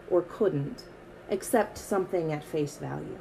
or 0.10 0.22
couldn't 0.22 0.84
accept 1.30 1.78
something 1.78 2.32
at 2.32 2.44
face 2.44 2.78
value? 2.78 3.20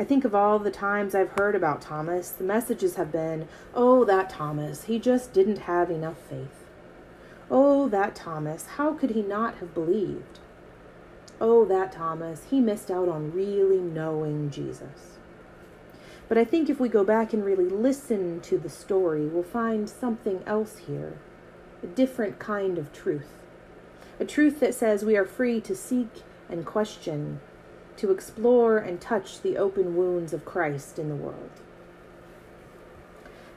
I 0.00 0.04
think 0.04 0.24
of 0.24 0.34
all 0.34 0.58
the 0.58 0.70
times 0.70 1.14
I've 1.14 1.32
heard 1.32 1.54
about 1.54 1.82
Thomas, 1.82 2.30
the 2.30 2.42
messages 2.42 2.94
have 2.94 3.12
been, 3.12 3.46
Oh, 3.74 4.02
that 4.06 4.30
Thomas, 4.30 4.84
he 4.84 4.98
just 4.98 5.34
didn't 5.34 5.58
have 5.58 5.90
enough 5.90 6.16
faith. 6.16 6.64
Oh, 7.50 7.86
that 7.90 8.14
Thomas, 8.14 8.64
how 8.76 8.94
could 8.94 9.10
he 9.10 9.20
not 9.20 9.56
have 9.56 9.74
believed? 9.74 10.38
Oh, 11.38 11.66
that 11.66 11.92
Thomas, 11.92 12.44
he 12.48 12.60
missed 12.60 12.90
out 12.90 13.10
on 13.10 13.34
really 13.34 13.76
knowing 13.76 14.48
Jesus. 14.48 15.18
But 16.30 16.38
I 16.38 16.46
think 16.46 16.70
if 16.70 16.80
we 16.80 16.88
go 16.88 17.04
back 17.04 17.34
and 17.34 17.44
really 17.44 17.68
listen 17.68 18.40
to 18.40 18.56
the 18.56 18.70
story, 18.70 19.26
we'll 19.26 19.42
find 19.42 19.86
something 19.86 20.42
else 20.46 20.78
here 20.86 21.18
a 21.82 21.86
different 21.86 22.38
kind 22.38 22.78
of 22.78 22.90
truth. 22.94 23.34
A 24.18 24.24
truth 24.24 24.60
that 24.60 24.74
says 24.74 25.04
we 25.04 25.18
are 25.18 25.26
free 25.26 25.60
to 25.60 25.76
seek 25.76 26.22
and 26.48 26.64
question, 26.64 27.40
to 28.00 28.10
explore 28.10 28.78
and 28.78 28.98
touch 28.98 29.42
the 29.42 29.58
open 29.58 29.94
wounds 29.94 30.32
of 30.32 30.46
Christ 30.46 30.98
in 30.98 31.10
the 31.10 31.14
world. 31.14 31.50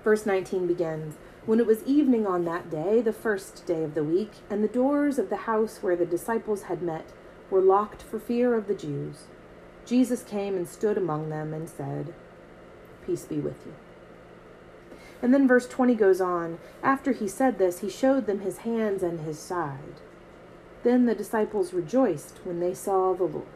Verse 0.03 0.25
19 0.25 0.67
begins 0.67 1.15
When 1.45 1.62
it 1.62 1.65
was 1.65 1.81
evening 1.85 2.27
on 2.27 2.43
that 2.43 2.69
day, 2.69 3.00
the 3.00 3.13
first 3.13 3.65
day 3.65 3.85
of 3.85 3.93
the 3.93 4.03
week, 4.03 4.31
and 4.50 4.62
the 4.62 4.67
doors 4.67 5.17
of 5.17 5.29
the 5.29 5.47
house 5.47 5.77
where 5.81 5.95
the 5.95 6.05
disciples 6.05 6.63
had 6.63 6.81
met 6.81 7.13
were 7.50 7.62
locked 7.62 8.01
for 8.01 8.19
fear 8.19 8.53
of 8.53 8.67
the 8.67 8.75
Jews, 8.75 9.27
Jesus 9.85 10.23
came 10.23 10.57
and 10.57 10.67
stood 10.67 10.97
among 10.97 11.29
them 11.29 11.53
and 11.53 11.69
said, 11.69 12.13
Peace 13.05 13.23
be 13.23 13.38
with 13.38 13.65
you. 13.65 13.73
And 15.21 15.33
then 15.33 15.47
verse 15.47 15.69
20 15.69 15.95
goes 15.95 16.19
on 16.19 16.59
After 16.83 17.13
he 17.13 17.29
said 17.29 17.59
this, 17.59 17.79
he 17.79 17.89
showed 17.89 18.27
them 18.27 18.41
his 18.41 18.59
hands 18.59 19.03
and 19.03 19.21
his 19.21 19.39
side. 19.39 20.01
Then 20.83 21.05
the 21.05 21.15
disciples 21.15 21.73
rejoiced 21.73 22.39
when 22.43 22.59
they 22.59 22.73
saw 22.73 23.13
the 23.13 23.23
Lord. 23.23 23.47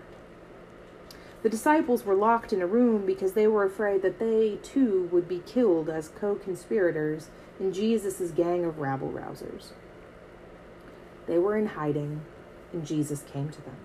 The 1.43 1.49
disciples 1.49 2.03
were 2.03 2.15
locked 2.15 2.51
in 2.51 2.61
a 2.61 2.67
room 2.67 3.05
because 3.05 3.33
they 3.33 3.47
were 3.47 3.63
afraid 3.63 4.01
that 4.01 4.19
they 4.19 4.57
too 4.63 5.07
would 5.11 5.27
be 5.27 5.43
killed 5.45 5.89
as 5.89 6.09
co 6.09 6.35
conspirators 6.35 7.29
in 7.59 7.73
Jesus' 7.73 8.31
gang 8.31 8.65
of 8.65 8.79
rabble 8.79 9.11
rousers. 9.11 9.71
They 11.27 11.37
were 11.37 11.57
in 11.57 11.67
hiding, 11.67 12.21
and 12.73 12.85
Jesus 12.85 13.21
came 13.21 13.49
to 13.49 13.61
them. 13.61 13.77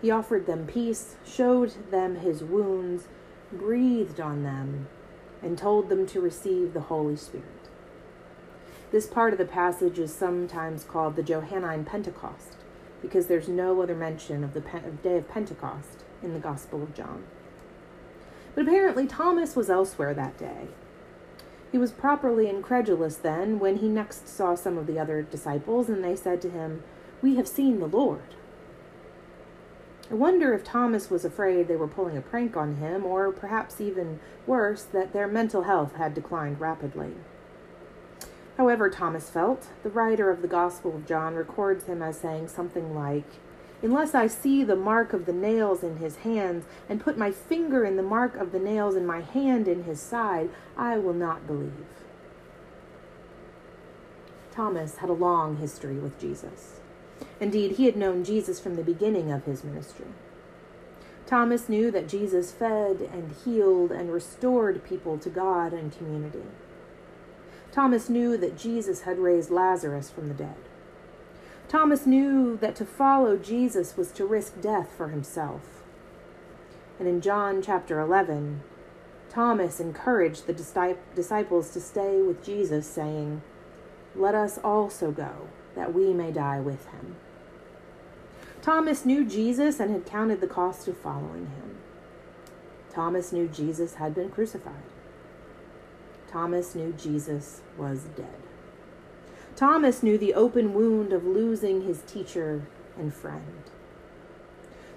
He 0.00 0.10
offered 0.10 0.46
them 0.46 0.66
peace, 0.66 1.16
showed 1.26 1.90
them 1.90 2.16
his 2.16 2.42
wounds, 2.42 3.08
breathed 3.52 4.20
on 4.20 4.42
them, 4.42 4.88
and 5.42 5.58
told 5.58 5.88
them 5.88 6.06
to 6.06 6.20
receive 6.20 6.72
the 6.72 6.82
Holy 6.82 7.16
Spirit. 7.16 7.44
This 8.92 9.06
part 9.06 9.32
of 9.32 9.38
the 9.38 9.44
passage 9.44 9.98
is 9.98 10.14
sometimes 10.14 10.84
called 10.84 11.16
the 11.16 11.22
Johannine 11.22 11.84
Pentecost 11.84 12.56
because 13.02 13.26
there's 13.26 13.48
no 13.48 13.82
other 13.82 13.94
mention 13.94 14.42
of 14.42 14.54
the 14.54 14.60
day 15.02 15.18
of 15.18 15.28
Pentecost 15.28 16.04
in 16.22 16.32
the 16.32 16.38
Gospel 16.38 16.82
of 16.82 16.94
John. 16.94 17.24
But 18.54 18.66
apparently, 18.66 19.06
Thomas 19.06 19.54
was 19.54 19.68
elsewhere 19.68 20.14
that 20.14 20.38
day. 20.38 20.68
He 21.72 21.78
was 21.78 21.92
properly 21.92 22.48
incredulous 22.48 23.16
then 23.16 23.58
when 23.58 23.76
he 23.76 23.88
next 23.88 24.28
saw 24.28 24.54
some 24.54 24.78
of 24.78 24.86
the 24.86 24.98
other 24.98 25.22
disciples, 25.22 25.88
and 25.88 26.02
they 26.02 26.16
said 26.16 26.40
to 26.42 26.50
him, 26.50 26.82
We 27.20 27.36
have 27.36 27.48
seen 27.48 27.80
the 27.80 27.86
Lord. 27.86 28.34
I 30.10 30.14
wonder 30.14 30.54
if 30.54 30.62
Thomas 30.62 31.10
was 31.10 31.24
afraid 31.24 31.66
they 31.66 31.76
were 31.76 31.88
pulling 31.88 32.16
a 32.16 32.20
prank 32.20 32.56
on 32.56 32.76
him, 32.76 33.04
or 33.04 33.32
perhaps 33.32 33.80
even 33.80 34.20
worse, 34.46 34.84
that 34.84 35.12
their 35.12 35.26
mental 35.26 35.64
health 35.64 35.96
had 35.96 36.14
declined 36.14 36.60
rapidly. 36.60 37.12
However, 38.56 38.88
Thomas 38.88 39.28
felt, 39.28 39.66
the 39.82 39.90
writer 39.90 40.30
of 40.30 40.42
the 40.42 40.48
Gospel 40.48 40.94
of 40.94 41.06
John 41.06 41.34
records 41.34 41.84
him 41.84 42.02
as 42.02 42.18
saying 42.18 42.48
something 42.48 42.94
like, 42.94 43.26
Unless 43.82 44.14
I 44.14 44.26
see 44.26 44.64
the 44.64 44.76
mark 44.76 45.12
of 45.12 45.26
the 45.26 45.32
nails 45.32 45.82
in 45.82 45.98
his 45.98 46.16
hands, 46.16 46.64
and 46.88 47.00
put 47.00 47.18
my 47.18 47.30
finger 47.30 47.84
in 47.84 47.96
the 47.96 48.02
mark 48.02 48.34
of 48.36 48.52
the 48.52 48.58
nails 48.58 48.94
and 48.94 49.06
my 49.06 49.20
hand 49.20 49.68
in 49.68 49.84
his 49.84 50.00
side, 50.00 50.48
I 50.76 50.98
will 50.98 51.12
not 51.12 51.46
believe. 51.46 51.86
Thomas 54.50 54.96
had 54.96 55.10
a 55.10 55.14
long 55.14 55.58
history 55.58 55.96
with 55.96 56.18
Jesus. 56.18 56.80
Indeed, 57.40 57.72
he 57.72 57.84
had 57.84 57.96
known 57.96 58.24
Jesus 58.24 58.58
from 58.58 58.76
the 58.76 58.82
beginning 58.82 59.30
of 59.30 59.44
his 59.44 59.62
ministry. 59.62 60.06
Thomas 61.26 61.68
knew 61.68 61.90
that 61.90 62.08
Jesus 62.08 62.52
fed 62.52 63.00
and 63.12 63.34
healed 63.44 63.90
and 63.90 64.12
restored 64.12 64.84
people 64.84 65.18
to 65.18 65.28
God 65.28 65.72
and 65.72 65.96
community. 65.96 66.44
Thomas 67.72 68.08
knew 68.08 68.38
that 68.38 68.56
Jesus 68.56 69.02
had 69.02 69.18
raised 69.18 69.50
Lazarus 69.50 70.08
from 70.08 70.28
the 70.28 70.34
dead. 70.34 70.56
Thomas 71.68 72.06
knew 72.06 72.56
that 72.58 72.76
to 72.76 72.84
follow 72.84 73.36
Jesus 73.36 73.96
was 73.96 74.12
to 74.12 74.24
risk 74.24 74.60
death 74.60 74.90
for 74.96 75.08
himself. 75.08 75.82
And 76.98 77.08
in 77.08 77.20
John 77.20 77.60
chapter 77.60 78.00
11, 78.00 78.62
Thomas 79.28 79.80
encouraged 79.80 80.46
the 80.46 80.96
disciples 81.14 81.70
to 81.70 81.80
stay 81.80 82.22
with 82.22 82.44
Jesus, 82.44 82.86
saying, 82.86 83.42
Let 84.14 84.34
us 84.34 84.58
also 84.58 85.10
go 85.10 85.48
that 85.74 85.92
we 85.92 86.14
may 86.14 86.30
die 86.30 86.60
with 86.60 86.86
him. 86.86 87.16
Thomas 88.62 89.04
knew 89.04 89.24
Jesus 89.24 89.78
and 89.78 89.92
had 89.92 90.06
counted 90.06 90.40
the 90.40 90.46
cost 90.46 90.88
of 90.88 90.96
following 90.96 91.46
him. 91.46 91.76
Thomas 92.90 93.32
knew 93.32 93.46
Jesus 93.46 93.94
had 93.94 94.14
been 94.14 94.30
crucified. 94.30 94.72
Thomas 96.28 96.74
knew 96.74 96.92
Jesus 96.92 97.60
was 97.76 98.04
dead. 98.16 98.45
Thomas 99.56 100.02
knew 100.02 100.18
the 100.18 100.34
open 100.34 100.74
wound 100.74 101.12
of 101.12 101.24
losing 101.24 101.82
his 101.82 102.02
teacher 102.02 102.68
and 102.96 103.12
friend. 103.12 103.62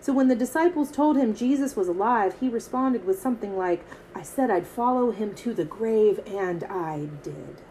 So 0.01 0.13
when 0.13 0.27
the 0.27 0.35
disciples 0.35 0.91
told 0.91 1.17
him 1.17 1.33
Jesus 1.35 1.75
was 1.75 1.87
alive, 1.87 2.35
he 2.39 2.49
responded 2.49 3.05
with 3.05 3.19
something 3.19 3.57
like, 3.57 3.85
I 4.13 4.21
said 4.21 4.51
I'd 4.51 4.67
follow 4.67 5.11
him 5.11 5.33
to 5.35 5.53
the 5.53 5.65
grave, 5.65 6.19
and 6.27 6.63
I 6.65 7.09
did. 7.23 7.61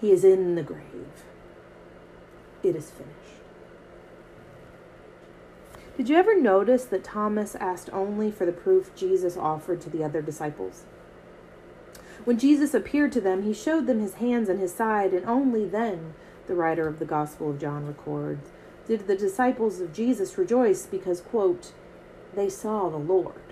He 0.00 0.10
is 0.10 0.24
in 0.24 0.54
the 0.54 0.62
grave 0.62 1.24
it 2.62 2.76
is 2.76 2.90
finished. 2.90 3.16
Did 5.96 6.08
you 6.08 6.16
ever 6.16 6.40
notice 6.40 6.84
that 6.84 7.04
Thomas 7.04 7.54
asked 7.56 7.90
only 7.92 8.30
for 8.30 8.46
the 8.46 8.52
proof 8.52 8.94
Jesus 8.94 9.36
offered 9.36 9.80
to 9.82 9.90
the 9.90 10.02
other 10.02 10.22
disciples? 10.22 10.84
When 12.24 12.38
Jesus 12.38 12.74
appeared 12.74 13.12
to 13.12 13.20
them, 13.20 13.42
he 13.42 13.54
showed 13.54 13.86
them 13.86 14.00
his 14.00 14.14
hands 14.14 14.48
and 14.48 14.60
his 14.60 14.74
side, 14.74 15.12
and 15.12 15.26
only 15.26 15.66
then, 15.66 16.14
the 16.46 16.54
writer 16.54 16.86
of 16.86 16.98
the 16.98 17.04
Gospel 17.04 17.50
of 17.50 17.58
John 17.58 17.86
records, 17.86 18.50
did 18.86 19.06
the 19.06 19.16
disciples 19.16 19.80
of 19.80 19.92
Jesus 19.92 20.36
rejoice 20.36 20.86
because, 20.86 21.20
quote, 21.20 21.72
they 22.34 22.48
saw 22.48 22.88
the 22.88 22.96
Lord. 22.96 23.42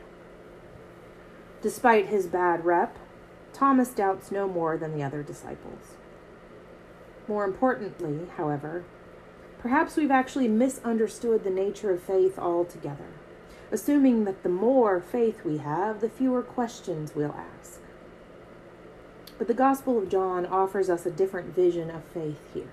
Despite 1.62 2.06
his 2.06 2.26
bad 2.26 2.64
rep, 2.64 2.96
Thomas 3.52 3.88
doubts 3.90 4.30
no 4.30 4.46
more 4.46 4.76
than 4.76 4.96
the 4.96 5.02
other 5.02 5.22
disciples. 5.22 5.96
More 7.26 7.44
importantly, 7.44 8.28
however, 8.36 8.84
Perhaps 9.58 9.96
we've 9.96 10.10
actually 10.10 10.46
misunderstood 10.46 11.42
the 11.42 11.50
nature 11.50 11.90
of 11.90 12.00
faith 12.00 12.38
altogether, 12.38 13.08
assuming 13.72 14.24
that 14.24 14.44
the 14.44 14.48
more 14.48 15.00
faith 15.00 15.44
we 15.44 15.58
have, 15.58 16.00
the 16.00 16.08
fewer 16.08 16.42
questions 16.42 17.14
we'll 17.14 17.34
ask. 17.34 17.77
But 19.38 19.46
the 19.46 19.54
Gospel 19.54 19.96
of 19.98 20.08
John 20.08 20.44
offers 20.44 20.90
us 20.90 21.06
a 21.06 21.10
different 21.10 21.54
vision 21.54 21.90
of 21.90 22.02
faith 22.04 22.40
here, 22.52 22.72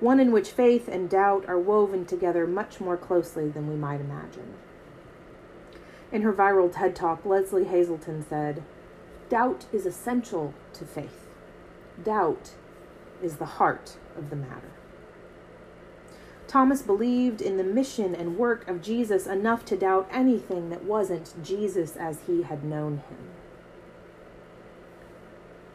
one 0.00 0.18
in 0.18 0.32
which 0.32 0.50
faith 0.50 0.88
and 0.88 1.08
doubt 1.08 1.46
are 1.48 1.58
woven 1.58 2.04
together 2.04 2.46
much 2.46 2.80
more 2.80 2.96
closely 2.96 3.48
than 3.48 3.68
we 3.68 3.76
might 3.76 4.00
imagine. 4.00 4.54
In 6.10 6.22
her 6.22 6.32
viral 6.32 6.70
TED 6.72 6.96
Talk, 6.96 7.24
Lesley 7.24 7.64
Hazleton 7.64 8.24
said, 8.28 8.62
Doubt 9.28 9.66
is 9.72 9.86
essential 9.86 10.52
to 10.74 10.84
faith. 10.84 11.26
Doubt 12.02 12.50
is 13.22 13.36
the 13.36 13.44
heart 13.44 13.96
of 14.16 14.30
the 14.30 14.36
matter. 14.36 14.70
Thomas 16.46 16.82
believed 16.82 17.40
in 17.40 17.56
the 17.56 17.64
mission 17.64 18.14
and 18.14 18.38
work 18.38 18.68
of 18.68 18.82
Jesus 18.82 19.26
enough 19.26 19.64
to 19.64 19.76
doubt 19.76 20.08
anything 20.10 20.70
that 20.70 20.84
wasn't 20.84 21.42
Jesus 21.42 21.96
as 21.96 22.20
he 22.26 22.42
had 22.42 22.62
known 22.62 22.98
him. 23.08 23.33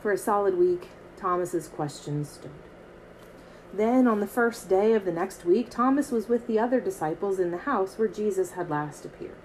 For 0.02 0.12
a 0.12 0.18
solid 0.18 0.58
week, 0.58 0.88
Thomas's 1.18 1.68
questions 1.68 2.30
stood. 2.30 2.52
Then, 3.74 4.08
on 4.08 4.20
the 4.20 4.28
first 4.28 4.70
day 4.70 4.94
of 4.94 5.06
the 5.06 5.12
next 5.12 5.46
week, 5.46 5.70
Thomas 5.70 6.12
was 6.12 6.28
with 6.28 6.48
the 6.48 6.58
other 6.58 6.80
disciples 6.80 7.40
in 7.40 7.52
the 7.52 7.58
house 7.60 7.98
where 7.98 8.08
Jesus 8.08 8.52
had 8.52 8.70
last 8.70 9.06
appeared. 9.06 9.36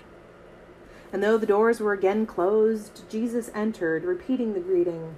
And 1.13 1.23
though 1.23 1.37
the 1.37 1.47
doors 1.47 1.81
were 1.81 1.93
again 1.93 2.25
closed, 2.25 3.03
Jesus 3.11 3.51
entered, 3.55 4.05
repeating 4.05 4.55
the 4.55 4.61
greeting, 4.61 5.17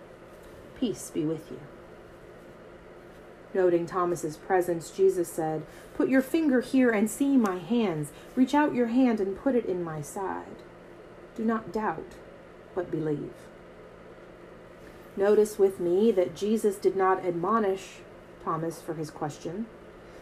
Peace 0.78 1.10
be 1.10 1.24
with 1.24 1.50
you. 1.50 1.60
Noting 3.54 3.86
Thomas's 3.86 4.36
presence, 4.36 4.90
Jesus 4.90 5.28
said, 5.28 5.62
Put 5.94 6.08
your 6.08 6.20
finger 6.20 6.60
here 6.60 6.90
and 6.90 7.08
see 7.08 7.36
my 7.36 7.58
hands. 7.58 8.12
Reach 8.34 8.54
out 8.54 8.74
your 8.74 8.88
hand 8.88 9.20
and 9.20 9.38
put 9.38 9.54
it 9.54 9.64
in 9.64 9.82
my 9.82 10.02
side. 10.02 10.62
Do 11.34 11.44
not 11.44 11.72
doubt, 11.72 12.12
but 12.74 12.90
believe. 12.90 13.32
Notice 15.16 15.58
with 15.58 15.80
me 15.80 16.10
that 16.12 16.36
Jesus 16.36 16.76
did 16.76 16.94
not 16.94 17.24
admonish 17.24 18.00
Thomas 18.44 18.82
for 18.82 18.94
his 18.94 19.10
question, 19.10 19.66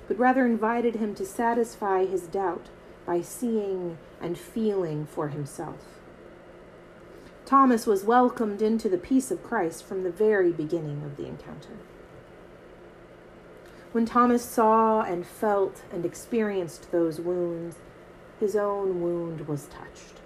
but 0.06 0.18
rather 0.18 0.46
invited 0.46 0.96
him 0.96 1.14
to 1.16 1.26
satisfy 1.26 2.04
his 2.04 2.22
doubt 2.22 2.68
by 3.04 3.20
seeing 3.20 3.98
and 4.20 4.38
feeling 4.38 5.06
for 5.06 5.28
himself. 5.28 6.00
Thomas 7.44 7.86
was 7.86 8.04
welcomed 8.04 8.62
into 8.62 8.88
the 8.88 8.96
peace 8.96 9.30
of 9.30 9.42
Christ 9.42 9.84
from 9.84 10.02
the 10.02 10.10
very 10.10 10.52
beginning 10.52 11.02
of 11.04 11.16
the 11.16 11.26
encounter. 11.26 11.76
When 13.92 14.06
Thomas 14.06 14.44
saw 14.44 15.02
and 15.02 15.26
felt 15.26 15.82
and 15.92 16.04
experienced 16.04 16.90
those 16.90 17.20
wounds, 17.20 17.76
his 18.40 18.56
own 18.56 19.02
wound 19.02 19.46
was 19.46 19.66
touched. 19.66 20.20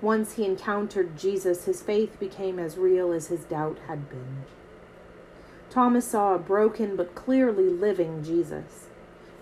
Once 0.00 0.34
he 0.34 0.44
encountered 0.44 1.16
Jesus, 1.16 1.64
his 1.64 1.82
faith 1.82 2.18
became 2.20 2.58
as 2.58 2.76
real 2.76 3.12
as 3.12 3.28
his 3.28 3.44
doubt 3.44 3.78
had 3.86 4.08
been. 4.10 4.44
Thomas 5.70 6.06
saw 6.06 6.34
a 6.34 6.38
broken 6.38 6.96
but 6.96 7.14
clearly 7.14 7.68
living 7.68 8.22
Jesus 8.22 8.86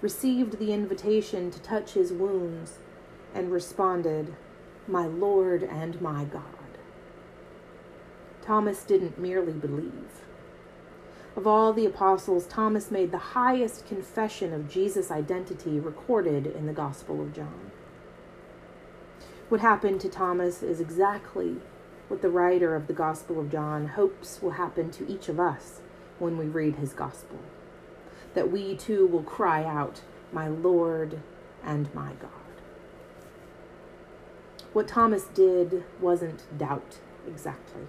received 0.04 0.58
the 0.58 0.70
invitation 0.70 1.50
to 1.50 1.58
touch 1.60 1.92
his 1.92 2.12
wounds, 2.12 2.74
and 3.34 3.50
responded, 3.50 4.34
My 4.86 5.06
Lord 5.06 5.62
and 5.62 5.98
my 6.02 6.24
God. 6.24 6.42
Thomas 8.42 8.84
didn't 8.84 9.18
merely 9.18 9.54
believe. 9.54 10.20
Of 11.34 11.46
all 11.46 11.72
the 11.72 11.86
apostles, 11.86 12.46
Thomas 12.46 12.90
made 12.90 13.12
the 13.12 13.32
highest 13.32 13.88
confession 13.88 14.52
of 14.52 14.68
Jesus' 14.68 15.10
identity 15.10 15.80
recorded 15.80 16.46
in 16.46 16.66
the 16.66 16.74
Gospel 16.74 17.22
of 17.22 17.32
John. 17.32 17.70
What 19.48 19.60
happened 19.60 20.00
to 20.00 20.08
Thomas 20.08 20.62
is 20.62 20.80
exactly 20.80 21.56
what 22.08 22.22
the 22.22 22.30
writer 22.30 22.74
of 22.74 22.86
the 22.86 22.92
Gospel 22.92 23.38
of 23.40 23.50
John 23.50 23.88
hopes 23.88 24.40
will 24.40 24.52
happen 24.52 24.90
to 24.92 25.08
each 25.10 25.28
of 25.28 25.38
us 25.38 25.80
when 26.18 26.36
we 26.36 26.46
read 26.46 26.76
his 26.76 26.92
Gospel 26.92 27.38
that 28.34 28.50
we 28.50 28.76
too 28.76 29.06
will 29.06 29.22
cry 29.22 29.64
out, 29.64 30.02
My 30.32 30.48
Lord 30.48 31.20
and 31.64 31.92
my 31.94 32.12
God. 32.20 32.30
What 34.72 34.88
Thomas 34.88 35.24
did 35.24 35.84
wasn't 36.00 36.58
doubt 36.58 36.98
exactly. 37.26 37.82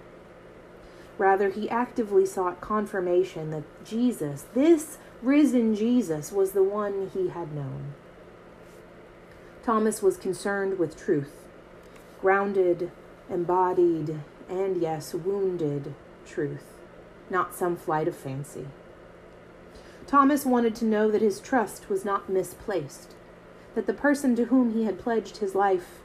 Rather, 1.18 1.50
he 1.50 1.68
actively 1.68 2.24
sought 2.24 2.60
confirmation 2.60 3.50
that 3.50 3.64
Jesus, 3.84 4.46
this 4.54 4.98
risen 5.22 5.74
Jesus, 5.74 6.30
was 6.30 6.52
the 6.52 6.62
one 6.62 7.10
he 7.12 7.28
had 7.28 7.54
known. 7.54 7.94
Thomas 9.64 10.02
was 10.02 10.16
concerned 10.16 10.78
with 10.78 10.96
truth, 10.96 11.45
grounded, 12.20 12.90
embodied, 13.28 14.20
and 14.48 14.80
yes, 14.80 15.14
wounded 15.14 15.94
truth, 16.26 16.74
not 17.30 17.54
some 17.54 17.76
flight 17.76 18.08
of 18.08 18.16
fancy. 18.16 18.66
Thomas 20.06 20.46
wanted 20.46 20.74
to 20.76 20.84
know 20.84 21.10
that 21.10 21.22
his 21.22 21.40
trust 21.40 21.88
was 21.88 22.04
not 22.04 22.28
misplaced, 22.28 23.14
that 23.74 23.86
the 23.86 23.92
person 23.92 24.36
to 24.36 24.44
whom 24.44 24.72
he 24.72 24.84
had 24.84 24.98
pledged 24.98 25.38
his 25.38 25.54
life 25.54 26.00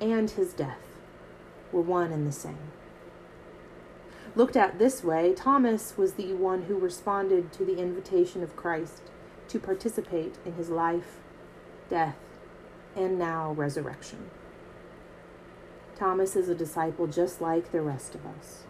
and 0.00 0.30
his 0.30 0.52
death 0.52 0.98
were 1.70 1.80
one 1.80 2.12
and 2.12 2.26
the 2.26 2.32
same. 2.32 2.72
Looked 4.36 4.56
at 4.56 4.80
this 4.80 5.04
way, 5.04 5.32
Thomas 5.32 5.96
was 5.96 6.14
the 6.14 6.32
one 6.32 6.62
who 6.62 6.76
responded 6.76 7.52
to 7.52 7.64
the 7.64 7.78
invitation 7.78 8.42
of 8.42 8.56
Christ 8.56 9.02
to 9.48 9.60
participate 9.60 10.34
in 10.44 10.54
his 10.54 10.70
life, 10.70 11.18
death, 11.88 12.16
and 12.96 13.16
now 13.16 13.52
resurrection. 13.52 14.30
Thomas 15.96 16.34
is 16.34 16.48
a 16.48 16.54
disciple 16.54 17.06
just 17.06 17.40
like 17.40 17.70
the 17.70 17.80
rest 17.80 18.14
of 18.14 18.26
us. 18.26 18.64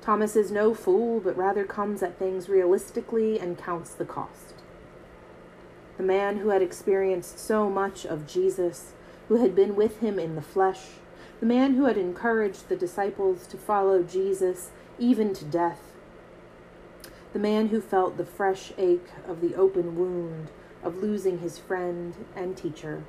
Thomas 0.00 0.36
is 0.36 0.50
no 0.50 0.72
fool, 0.72 1.20
but 1.20 1.36
rather 1.36 1.64
comes 1.64 2.02
at 2.02 2.18
things 2.18 2.48
realistically 2.48 3.38
and 3.38 3.58
counts 3.58 3.92
the 3.92 4.04
cost. 4.04 4.54
The 5.96 6.02
man 6.02 6.38
who 6.38 6.50
had 6.50 6.62
experienced 6.62 7.38
so 7.38 7.68
much 7.68 8.06
of 8.06 8.26
Jesus, 8.26 8.92
who 9.28 9.36
had 9.36 9.54
been 9.54 9.74
with 9.74 10.00
him 10.00 10.18
in 10.18 10.36
the 10.36 10.42
flesh, 10.42 10.82
the 11.40 11.46
man 11.46 11.74
who 11.74 11.84
had 11.84 11.98
encouraged 11.98 12.68
the 12.68 12.76
disciples 12.76 13.46
to 13.48 13.56
follow 13.56 14.02
Jesus 14.02 14.70
even 14.98 15.34
to 15.34 15.44
death, 15.44 15.80
the 17.32 17.38
man 17.38 17.68
who 17.68 17.80
felt 17.80 18.16
the 18.16 18.24
fresh 18.24 18.72
ache 18.78 19.08
of 19.26 19.40
the 19.40 19.54
open 19.54 19.96
wound 19.96 20.50
of 20.82 21.02
losing 21.02 21.40
his 21.40 21.58
friend 21.58 22.14
and 22.34 22.56
teacher. 22.56 23.02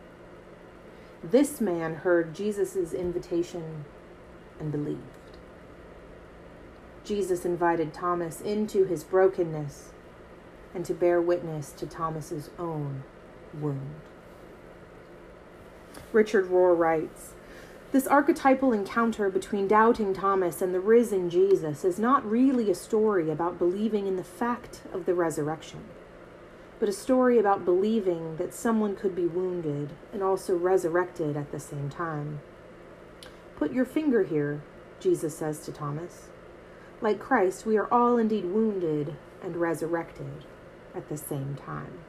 This 1.24 1.60
man 1.60 1.96
heard 1.96 2.36
Jesus' 2.36 2.94
invitation 2.94 3.86
and 4.60 4.72
believed. 4.72 5.02
Jesus 7.04 7.46
invited 7.46 7.94
Thomas 7.94 8.42
into 8.42 8.86
his 8.86 9.04
brokenness 9.04 9.92
and 10.74 10.86
to 10.86 10.94
bear 10.94 11.22
witness 11.22 11.72
to 11.72 11.86
Thomas's 11.86 12.50
own 12.60 13.04
wound. 13.54 13.96
Richard 16.12 16.50
Rohr 16.50 16.78
writes, 16.78 17.34
this 17.94 18.06
archetypal 18.06 18.74
encounter 18.74 19.30
between 19.30 19.68
doubting 19.68 20.14
Thomas 20.14 20.62
and 20.62 20.74
the 20.74 20.82
risen 20.82 21.30
Jesus 21.30 21.86
is 21.86 21.98
not 21.98 22.30
really 22.30 22.70
a 22.70 22.76
story 22.76 23.32
about 23.32 23.58
believing 23.58 24.08
in 24.08 24.18
the 24.18 24.26
fact 24.26 24.82
of 24.92 25.06
the 25.06 25.16
resurrection, 25.16 25.86
but 26.80 26.90
a 26.90 26.94
story 26.94 27.40
about 27.40 27.66
believing 27.66 28.38
that 28.38 28.54
someone 28.54 28.96
could 28.96 29.16
be 29.16 29.26
wounded 29.26 29.90
and 30.14 30.22
also 30.22 30.56
resurrected 30.56 31.36
at 31.36 31.52
the 31.52 31.60
same 31.60 31.90
time. 31.90 32.40
Put 33.56 33.74
your 33.74 33.86
finger 33.86 34.24
here, 34.24 34.62
Jesus 35.00 35.38
says 35.38 35.60
to 35.66 35.72
Thomas. 35.72 36.28
Like 37.02 37.20
Christ, 37.20 37.66
we 37.66 37.78
are 37.78 37.92
all 37.92 38.18
indeed 38.18 38.46
wounded 38.46 39.16
and 39.44 39.56
resurrected 39.56 40.46
at 40.96 41.10
the 41.10 41.18
same 41.18 41.56
time. 41.56 42.00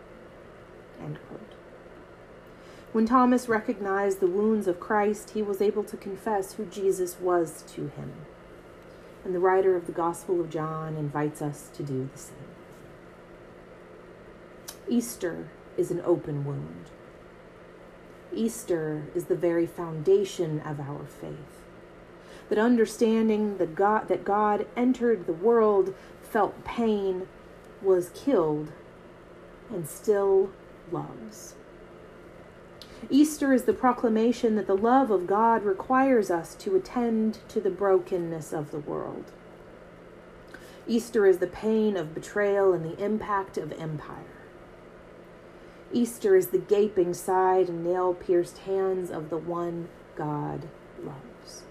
When 2.93 3.07
Thomas 3.07 3.49
recognized 3.49 4.21
the 4.21 4.27
wounds 4.27 4.67
of 4.67 4.81
Christ, 4.81 5.31
he 5.31 5.43
was 5.43 5.61
able 5.61 5.85
to 5.85 5.97
confess 5.97 6.55
who 6.55 6.65
Jesus 6.65 7.21
was 7.21 7.63
to 7.75 7.89
him. 7.89 8.13
And 9.25 9.35
the 9.35 9.41
writer 9.41 9.77
of 9.77 9.87
the 9.87 9.93
Gospel 9.93 10.41
of 10.41 10.51
John 10.51 10.97
invites 10.97 11.43
us 11.43 11.69
to 11.75 11.83
do 11.83 12.09
the 12.11 12.19
same. 12.19 12.58
Easter 14.89 15.49
is 15.77 15.91
an 15.91 16.01
open 16.05 16.45
wound. 16.45 16.87
Easter 18.33 19.05
is 19.15 19.25
the 19.25 19.37
very 19.37 19.67
foundation 19.67 20.61
of 20.61 20.81
our 20.81 21.05
faith 21.05 21.59
that 22.49 22.59
understanding 22.59 23.59
that 23.59 23.75
God, 23.75 24.09
that 24.09 24.25
God 24.25 24.67
entered 24.77 25.27
the 25.27 25.33
world, 25.33 25.95
felt 26.23 26.65
pain, 26.65 27.29
was 27.83 28.11
killed, 28.11 28.73
and 29.71 29.87
still 29.87 30.51
loves. 30.91 31.55
Easter 33.11 33.53
is 33.53 33.65
the 33.65 33.73
proclamation 33.73 34.57
that 34.57 34.67
the 34.67 34.77
love 34.77 35.11
of 35.11 35.27
God 35.27 35.63
requires 35.63 36.31
us 36.31 36.55
to 36.57 36.75
attend 36.75 37.39
to 37.49 37.61
the 37.61 37.71
brokenness 37.71 38.53
of 38.53 38.71
the 38.71 38.81
world. 38.81 39.31
Easter 40.87 41.27
is 41.27 41.39
the 41.39 41.47
pain 41.47 41.97
of 41.97 42.15
betrayal 42.15 42.73
and 42.73 42.85
the 42.85 43.03
impact 43.03 43.59
of 43.59 43.73
empire. 43.73 44.38
Easter 45.93 46.37
is 46.37 46.49
the 46.49 46.59
gaping 46.59 47.15
side 47.15 47.69
and 47.69 47.83
nail 47.83 48.13
pierced 48.13 48.59
hands 48.59 49.11
of 49.11 49.31
the 49.31 49.39
one 49.39 49.89
God 50.17 50.69
loves. 51.03 51.63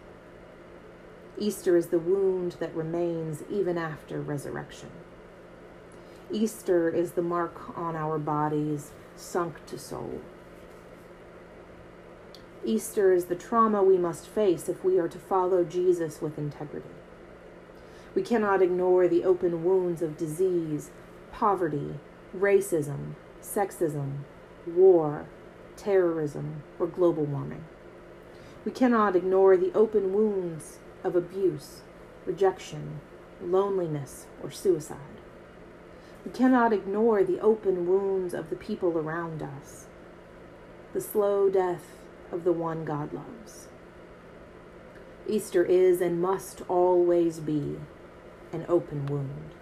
Easter 1.38 1.78
is 1.78 1.88
the 1.88 2.00
wound 2.00 2.54
that 2.60 2.74
remains 2.74 3.44
even 3.50 3.78
after 3.78 4.20
resurrection. 4.20 4.90
Easter 6.32 6.90
is 6.90 7.12
the 7.12 7.22
mark 7.22 7.78
on 7.78 7.96
our 7.96 8.18
bodies 8.18 8.92
sunk 9.16 9.64
to 9.68 9.78
soul. 9.78 10.20
Easter 12.66 13.14
is 13.14 13.26
the 13.26 13.36
trauma 13.36 13.84
we 13.84 13.98
must 13.98 14.28
face 14.28 14.68
if 14.68 14.84
we 14.84 14.98
are 14.98 15.08
to 15.08 15.20
follow 15.20 15.64
Jesus 15.64 16.22
with 16.22 16.40
integrity. 16.40 16.90
We 18.16 18.24
cannot 18.24 18.64
ignore 18.64 19.08
the 19.08 19.24
open 19.24 19.64
wounds 19.64 20.02
of 20.02 20.18
disease, 20.18 20.90
poverty, 21.32 22.00
racism, 22.36 23.14
sexism, 23.48 24.20
war, 24.66 25.26
terrorism, 25.76 26.64
or 26.80 26.88
global 26.88 27.24
warming. 27.24 27.64
We 28.66 28.72
cannot 28.72 29.16
ignore 29.16 29.56
the 29.56 29.72
open 29.74 30.14
wounds 30.14 30.80
of 31.04 31.16
abuse, 31.16 31.82
rejection, 32.26 33.00
loneliness, 33.42 34.26
or 34.44 34.52
suicide. 34.52 34.98
We 36.26 36.32
cannot 36.32 36.74
ignore 36.74 37.24
the 37.24 37.40
open 37.40 37.88
wounds 37.88 38.34
of 38.34 38.50
the 38.50 38.56
people 38.56 38.98
around 38.98 39.42
us, 39.42 39.86
the 40.94 41.00
slow 41.00 41.50
death 41.50 41.98
of 42.32 42.44
the 42.44 42.52
one 42.52 42.84
God 42.84 43.14
loves. 43.14 43.68
Easter 45.28 45.64
is 45.64 46.02
and 46.02 46.22
must 46.22 46.62
always 46.68 47.40
be 47.40 47.78
an 48.52 48.66
open 48.68 49.06
wound. 49.06 49.57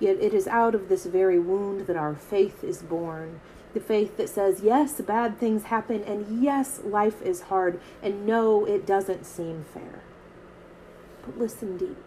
Yet 0.00 0.16
it 0.20 0.34
is 0.34 0.46
out 0.46 0.74
of 0.74 0.88
this 0.88 1.06
very 1.06 1.38
wound 1.38 1.86
that 1.86 1.96
our 1.96 2.14
faith 2.14 2.64
is 2.64 2.82
born. 2.82 3.40
The 3.74 3.80
faith 3.80 4.16
that 4.16 4.28
says, 4.28 4.60
yes, 4.62 5.00
bad 5.00 5.38
things 5.38 5.64
happen, 5.64 6.02
and 6.04 6.42
yes, 6.42 6.80
life 6.84 7.20
is 7.22 7.42
hard, 7.42 7.80
and 8.02 8.26
no, 8.26 8.64
it 8.64 8.86
doesn't 8.86 9.26
seem 9.26 9.64
fair. 9.72 10.02
But 11.24 11.38
listen 11.38 11.76
deep. 11.76 12.04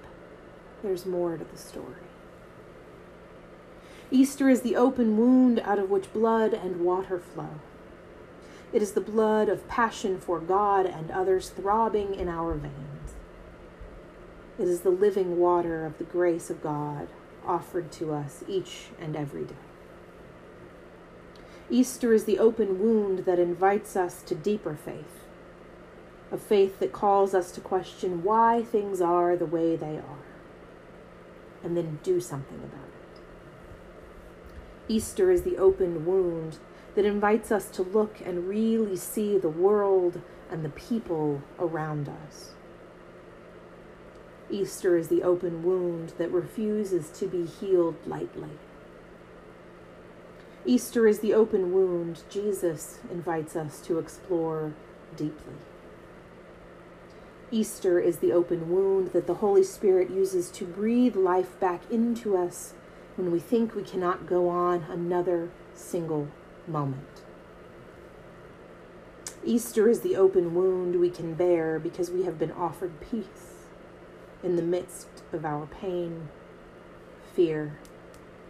There's 0.84 1.06
more 1.06 1.38
to 1.38 1.44
the 1.44 1.58
story. 1.58 2.04
Easter 4.10 4.48
is 4.48 4.62
the 4.62 4.76
open 4.76 5.18
wound 5.18 5.60
out 5.60 5.80
of 5.80 5.90
which 5.90 6.14
blood 6.14 6.54
and 6.54 6.82
water 6.82 7.20
flow. 7.20 7.60
It 8.72 8.82
is 8.82 8.94
the 8.94 9.02
blood 9.02 9.50
of 9.50 9.68
passion 9.68 10.20
for 10.20 10.40
God 10.40 10.86
and 10.86 11.12
others 11.12 11.50
throbbing 11.50 12.16
in 12.16 12.30
our 12.30 12.54
veins. 12.54 13.16
It 14.60 14.68
is 14.68 14.82
the 14.82 14.90
living 14.90 15.38
water 15.38 15.86
of 15.86 15.98
the 15.98 16.04
grace 16.04 16.50
of 16.50 16.62
God 16.62 17.08
offered 17.48 17.92
to 17.94 18.14
us 18.14 18.44
each 18.48 18.88
and 19.00 19.16
every 19.16 19.46
day. 19.46 19.56
Easter 21.70 22.14
is 22.14 22.26
the 22.26 22.40
open 22.40 22.80
wound 22.80 23.20
that 23.26 23.40
invites 23.40 23.96
us 23.96 24.22
to 24.24 24.36
deeper 24.36 24.76
faith, 24.76 25.26
a 26.32 26.38
faith 26.38 26.80
that 26.80 26.94
calls 26.94 27.34
us 27.34 27.52
to 27.52 27.62
question 27.62 28.24
why 28.24 28.64
things 28.64 29.02
are 29.02 29.36
the 29.36 29.46
way 29.46 29.76
they 29.76 29.98
are, 29.98 30.24
and 31.64 31.76
then 31.76 32.00
do 32.04 32.22
something 32.22 32.60
about 32.60 32.88
it. 32.88 33.22
Easter 34.88 35.30
is 35.30 35.42
the 35.42 35.58
open 35.58 36.06
wound 36.06 36.58
that 36.96 37.06
invites 37.06 37.52
us 37.52 37.70
to 37.70 37.84
look 37.84 38.22
and 38.26 38.48
really 38.48 38.96
see 38.96 39.38
the 39.38 39.50
world 39.50 40.22
and 40.50 40.64
the 40.64 40.70
people 40.70 41.42
around 41.60 42.08
us. 42.08 42.54
Easter 44.50 44.96
is 44.96 45.10
the 45.10 45.24
open 45.24 45.62
wound 45.64 46.14
that 46.18 46.32
refuses 46.32 47.10
to 47.10 47.28
be 47.28 47.46
healed 47.46 47.96
lightly. 48.06 48.52
Easter 50.66 51.08
is 51.08 51.20
the 51.20 51.34
open 51.34 51.74
wound 51.74 52.24
Jesus 52.30 53.00
invites 53.12 53.56
us 53.56 53.82
to 53.82 54.00
explore 54.00 54.74
deeply. 55.16 55.54
Easter 57.52 58.00
is 58.00 58.20
the 58.20 58.34
open 58.34 58.70
wound 58.70 59.14
that 59.14 59.28
the 59.28 59.36
Holy 59.36 59.64
Spirit 59.64 60.10
uses 60.10 60.50
to 60.52 60.66
breathe 60.66 61.16
life 61.16 61.58
back 61.60 61.90
into 61.90 62.36
us 62.36 62.74
when 63.16 63.32
we 63.32 63.40
think 63.40 63.74
we 63.74 63.84
cannot 63.84 64.28
go 64.28 64.50
on 64.50 64.84
another 64.90 65.50
single 65.74 66.28
moment. 66.68 67.22
Easter 69.46 69.88
is 69.88 70.02
the 70.02 70.18
open 70.18 70.54
wound 70.54 71.00
we 71.00 71.10
can 71.10 71.34
bear 71.34 71.80
because 71.80 72.12
we 72.12 72.24
have 72.24 72.38
been 72.38 72.52
offered 72.52 73.00
peace 73.00 73.47
in 74.44 74.56
the 74.56 74.62
midst 74.62 75.08
of 75.34 75.46
our 75.46 75.66
pain, 75.66 76.30
fear, 77.36 77.78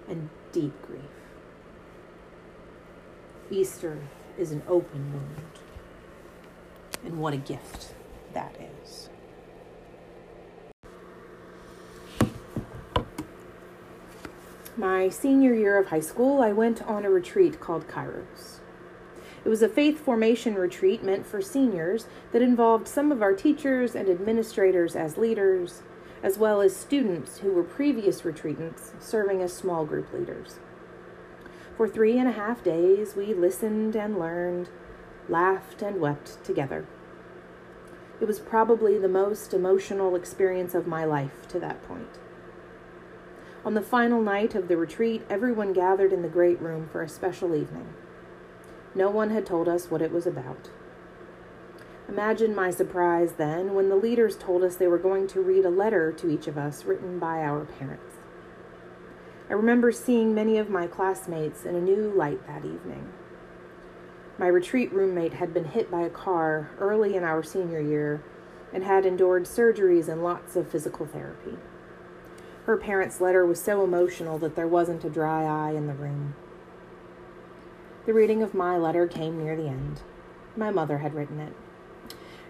and 0.07 0.29
deep 0.51 0.73
grief. 0.85 1.01
Easter 3.49 3.97
is 4.37 4.51
an 4.51 4.61
open 4.67 5.13
wound. 5.13 5.41
And 7.05 7.19
what 7.19 7.33
a 7.33 7.37
gift 7.37 7.93
that 8.33 8.55
is. 8.83 9.09
My 14.75 15.09
senior 15.09 15.55
year 15.55 15.77
of 15.77 15.87
high 15.87 16.01
school, 16.01 16.41
I 16.41 16.51
went 16.51 16.83
on 16.83 17.03
a 17.03 17.09
retreat 17.09 17.59
called 17.59 17.87
Kairos. 17.87 18.56
It 19.47 19.49
was 19.49 19.61
a 19.61 19.69
faith 19.69 20.01
formation 20.01 20.55
retreat 20.55 21.03
meant 21.03 21.25
for 21.25 21.41
seniors 21.41 22.07
that 22.33 22.41
involved 22.41 22.85
some 22.85 23.13
of 23.13 23.21
our 23.21 23.31
teachers 23.31 23.95
and 23.95 24.09
administrators 24.09 24.93
as 24.93 25.17
leaders, 25.17 25.83
as 26.21 26.37
well 26.37 26.59
as 26.59 26.75
students 26.75 27.37
who 27.37 27.53
were 27.53 27.63
previous 27.63 28.23
retreatants 28.23 29.01
serving 29.01 29.41
as 29.41 29.53
small 29.53 29.85
group 29.85 30.11
leaders. 30.11 30.59
For 31.77 31.87
three 31.87 32.19
and 32.19 32.27
a 32.27 32.33
half 32.33 32.61
days, 32.61 33.15
we 33.15 33.33
listened 33.33 33.95
and 33.95 34.19
learned, 34.19 34.67
laughed 35.29 35.81
and 35.81 36.01
wept 36.01 36.43
together. 36.43 36.85
It 38.19 38.25
was 38.25 38.41
probably 38.41 38.97
the 38.97 39.07
most 39.07 39.53
emotional 39.53 40.13
experience 40.17 40.75
of 40.75 40.87
my 40.87 41.05
life 41.05 41.47
to 41.47 41.59
that 41.61 41.87
point. 41.87 42.19
On 43.63 43.75
the 43.75 43.81
final 43.81 44.21
night 44.21 44.55
of 44.55 44.67
the 44.67 44.75
retreat, 44.75 45.25
everyone 45.29 45.71
gathered 45.71 46.11
in 46.11 46.21
the 46.21 46.27
great 46.27 46.59
room 46.59 46.89
for 46.91 47.01
a 47.01 47.07
special 47.07 47.55
evening. 47.55 47.87
No 48.97 49.11
one 49.11 49.29
had 49.29 49.45
told 49.45 49.69
us 49.69 49.91
what 49.91 50.01
it 50.01 50.11
was 50.11 50.25
about. 50.25 50.71
Imagine 52.09 52.55
my 52.55 52.71
surprise 52.71 53.33
then 53.33 53.75
when 53.75 53.89
the 53.89 53.95
leaders 53.95 54.35
told 54.35 54.63
us 54.63 54.75
they 54.75 54.87
were 54.87 54.97
going 54.97 55.27
to 55.27 55.41
read 55.41 55.65
a 55.65 55.69
letter 55.69 56.11
to 56.13 56.31
each 56.31 56.47
of 56.47 56.57
us 56.57 56.83
written 56.83 57.19
by 57.19 57.43
our 57.43 57.65
parents. 57.65 58.15
I 59.51 59.53
remember 59.53 59.91
seeing 59.91 60.33
many 60.33 60.57
of 60.57 60.71
my 60.71 60.87
classmates 60.87 61.63
in 61.63 61.75
a 61.75 61.79
new 61.79 62.11
light 62.11 62.47
that 62.47 62.65
evening. 62.65 63.13
My 64.39 64.47
retreat 64.47 64.91
roommate 64.91 65.33
had 65.33 65.53
been 65.53 65.65
hit 65.65 65.91
by 65.91 66.01
a 66.01 66.09
car 66.09 66.71
early 66.79 67.15
in 67.15 67.23
our 67.23 67.43
senior 67.43 67.79
year 67.79 68.23
and 68.73 68.83
had 68.83 69.05
endured 69.05 69.43
surgeries 69.43 70.07
and 70.07 70.23
lots 70.23 70.55
of 70.55 70.71
physical 70.71 71.05
therapy. 71.05 71.59
Her 72.65 72.77
parents' 72.77 73.21
letter 73.21 73.45
was 73.45 73.61
so 73.61 73.83
emotional 73.83 74.39
that 74.39 74.55
there 74.55 74.67
wasn't 74.67 75.05
a 75.05 75.09
dry 75.09 75.43
eye 75.43 75.73
in 75.73 75.85
the 75.85 75.93
room. 75.93 76.33
The 78.07 78.13
reading 78.13 78.41
of 78.41 78.53
my 78.53 78.77
letter 78.77 79.05
came 79.05 79.37
near 79.37 79.57
the 79.57 79.67
end. 79.67 79.99
My 80.55 80.71
mother 80.71 80.99
had 80.99 81.13
written 81.13 81.41
it. 81.41 81.51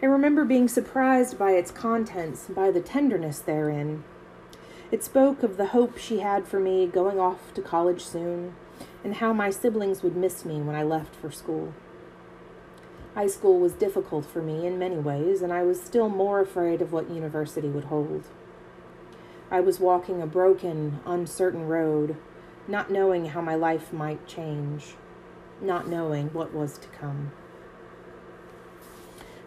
I 0.04 0.06
remember 0.06 0.46
being 0.46 0.68
surprised 0.68 1.40
by 1.40 1.54
its 1.54 1.72
contents, 1.72 2.46
by 2.46 2.70
the 2.70 2.80
tenderness 2.80 3.40
therein. 3.40 4.04
It 4.92 5.04
spoke 5.04 5.42
of 5.42 5.58
the 5.58 5.70
hope 5.70 5.98
she 5.98 6.20
had 6.20 6.48
for 6.48 6.60
me 6.60 6.86
going 6.86 7.20
off 7.20 7.56
to 7.56 7.62
college 7.64 8.04
soon, 8.04 8.54
and 9.04 9.16
how 9.16 9.34
my 9.34 9.50
siblings 9.50 10.04
would 10.04 10.16
miss 10.16 10.46
me 10.46 10.62
when 10.62 10.76
I 10.76 10.84
left 10.84 11.16
for 11.16 11.32
school. 11.32 11.74
High 13.16 13.26
school 13.26 13.60
was 13.60 13.74
difficult 13.74 14.28
for 14.28 14.44
me 14.44 14.68
in 14.68 14.78
many 14.78 14.98
ways, 14.98 15.42
and 15.42 15.52
I 15.52 15.64
was 15.64 15.82
still 15.82 16.08
more 16.08 16.40
afraid 16.40 16.84
of 16.84 16.94
what 16.94 17.10
university 17.10 17.68
would 17.68 17.86
hold. 17.86 18.26
I 19.50 19.62
was 19.62 19.80
walking 19.80 20.22
a 20.22 20.28
broken, 20.28 21.00
uncertain 21.04 21.68
road, 21.68 22.16
not 22.68 22.92
knowing 22.92 23.30
how 23.30 23.42
my 23.42 23.56
life 23.56 23.92
might 23.92 24.28
change, 24.28 24.94
not 25.62 25.88
knowing 25.88 26.28
what 26.30 26.54
was 26.54 26.78
to 26.78 26.88
come. 26.90 27.32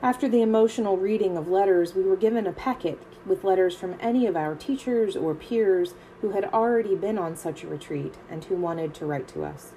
After 0.02 0.28
the 0.28 0.40
emotional 0.40 0.96
reading 0.96 1.36
of 1.36 1.48
letters, 1.48 1.94
we 1.94 2.02
were 2.02 2.16
given 2.16 2.46
a 2.46 2.52
packet 2.52 2.98
with 3.26 3.44
letters 3.44 3.76
from 3.76 3.96
any 4.00 4.26
of 4.26 4.34
our 4.34 4.54
teachers 4.54 5.14
or 5.14 5.34
peers 5.34 5.92
who 6.22 6.30
had 6.30 6.46
already 6.46 6.96
been 6.96 7.18
on 7.18 7.36
such 7.36 7.62
a 7.62 7.68
retreat 7.68 8.14
and 8.30 8.44
who 8.44 8.56
wanted 8.56 8.94
to 8.94 9.06
write 9.06 9.28
to 9.28 9.44
us. 9.44 9.72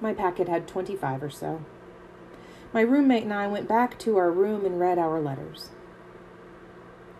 My 0.00 0.12
packet 0.14 0.48
had 0.48 0.68
25 0.68 1.22
or 1.24 1.30
so. 1.30 1.64
My 2.72 2.82
roommate 2.82 3.24
and 3.24 3.32
I 3.32 3.48
went 3.48 3.68
back 3.68 3.98
to 4.00 4.16
our 4.16 4.30
room 4.30 4.64
and 4.64 4.78
read 4.80 4.98
our 4.98 5.20
letters. 5.20 5.70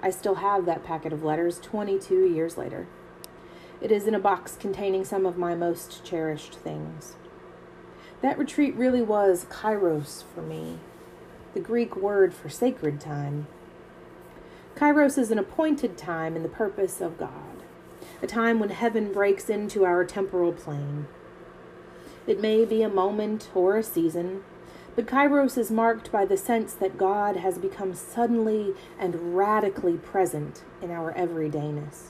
I 0.01 0.11
still 0.11 0.37
have 0.37 0.65
that 0.67 0.85
packet 0.85 1.13
of 1.13 1.23
letters 1.23 1.61
22 1.61 2.25
years 2.27 2.57
later. 2.57 2.87
It 3.81 3.93
is 3.93 4.07
in 4.07 4.15
a 4.15 4.21
box 4.21 4.57
containing 4.57 5.05
some 5.05 5.27
of 5.27 5.37
my 5.37 5.55
most 5.55 6.05
cherished 6.05 6.55
things. 6.55 7.17
That 8.23 8.39
retreat 8.39 8.75
really 8.77 9.03
was 9.03 9.47
kairos 9.51 10.23
for 10.33 10.43
me, 10.43 10.79
the 11.55 11.61
Greek 11.61 11.97
word 11.97 12.33
for 12.33 12.49
sacred 12.49 13.01
time. 13.01 13.49
Kairos 14.77 15.19
is 15.19 15.31
an 15.31 15.39
appointed 15.39 15.99
time 15.99 16.37
in 16.37 16.45
the 16.45 16.49
purpose 16.49 17.01
of 17.01 17.19
God, 17.19 17.65
a 18.23 18.27
time 18.27 18.61
when 18.61 18.71
heaven 18.71 19.13
breaks 19.13 19.51
into 19.51 19.85
our 19.85 20.05
temporal 20.05 20.53
plane. 20.53 21.09
It 22.27 22.41
may 22.41 22.65
be 22.65 22.83
a 22.83 22.89
moment 22.89 23.51
or 23.55 23.77
a 23.77 23.83
season, 23.83 24.45
But 24.95 25.07
Kairos 25.07 25.57
is 25.57 25.71
marked 25.71 26.13
by 26.13 26.27
the 26.27 26.37
sense 26.37 26.75
that 26.75 26.99
God 26.99 27.37
has 27.37 27.57
become 27.57 27.95
suddenly 27.95 28.75
and 28.99 29.35
radically 29.35 29.97
present 29.97 30.63
in 30.83 30.91
our 30.91 31.15
everydayness. 31.15 32.09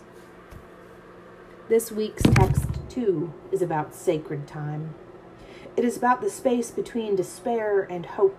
This 1.69 1.93
week's 1.93 2.23
text, 2.23 2.67
too, 2.89 3.33
is 3.53 3.63
about 3.63 3.95
sacred 3.95 4.49
time. 4.49 4.95
It 5.77 5.85
is 5.85 5.97
about 5.97 6.21
the 6.21 6.31
space 6.31 6.71
between 6.71 7.17
despair 7.17 7.83
and 7.83 8.05
hope, 8.05 8.39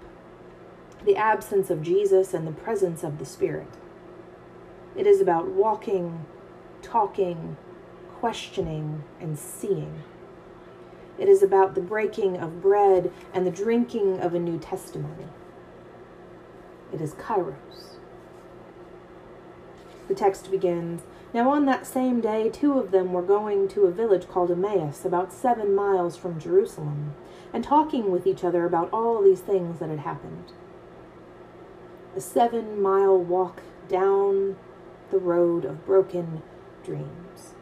the 1.04 1.16
absence 1.16 1.70
of 1.70 1.82
Jesus 1.82 2.34
and 2.34 2.48
the 2.48 2.52
presence 2.52 3.04
of 3.04 3.18
the 3.18 3.26
Spirit. 3.26 3.68
It 4.96 5.08
is 5.08 5.20
about 5.20 5.48
walking, 5.48 6.26
talking, 6.82 7.58
questioning, 8.20 9.04
and 9.20 9.38
seeing. 9.38 10.04
It 11.18 11.28
is 11.28 11.44
about 11.44 11.76
the 11.76 11.82
breaking 11.82 12.38
of 12.38 12.62
bread 12.62 13.12
and 13.34 13.46
the 13.46 13.52
drinking 13.52 14.20
of 14.20 14.34
a 14.34 14.40
new 14.40 14.60
testimony. 14.60 15.28
It 16.94 17.02
is 17.02 17.14
Kairos. 17.16 17.98
The 20.08 20.16
text 20.16 20.52
begins 20.52 21.02
Now 21.34 21.50
on 21.50 21.66
that 21.66 21.88
same 21.88 22.22
day, 22.22 22.50
two 22.50 22.78
of 22.78 22.92
them 22.92 23.12
were 23.14 23.24
going 23.24 23.68
to 23.70 23.86
a 23.86 23.92
village 23.92 24.28
called 24.28 24.52
Emmaus, 24.52 25.04
about 25.04 25.34
seven 25.34 25.74
miles 25.74 26.16
from 26.16 26.40
Jerusalem, 26.40 27.16
and 27.54 27.64
talking 27.64 28.12
with 28.12 28.26
each 28.26 28.44
other 28.44 28.66
about 28.66 28.90
all 28.92 29.22
these 29.22 29.42
things 29.42 29.80
that 29.80 29.90
had 29.90 30.00
happened. 30.00 30.52
A 32.16 32.22
seven 32.22 32.82
mile 32.82 33.18
walk 33.18 33.62
down 33.88 34.58
the 35.12 35.20
road 35.20 35.64
of 35.64 35.86
broken 35.86 36.42
dreams. 36.84 37.54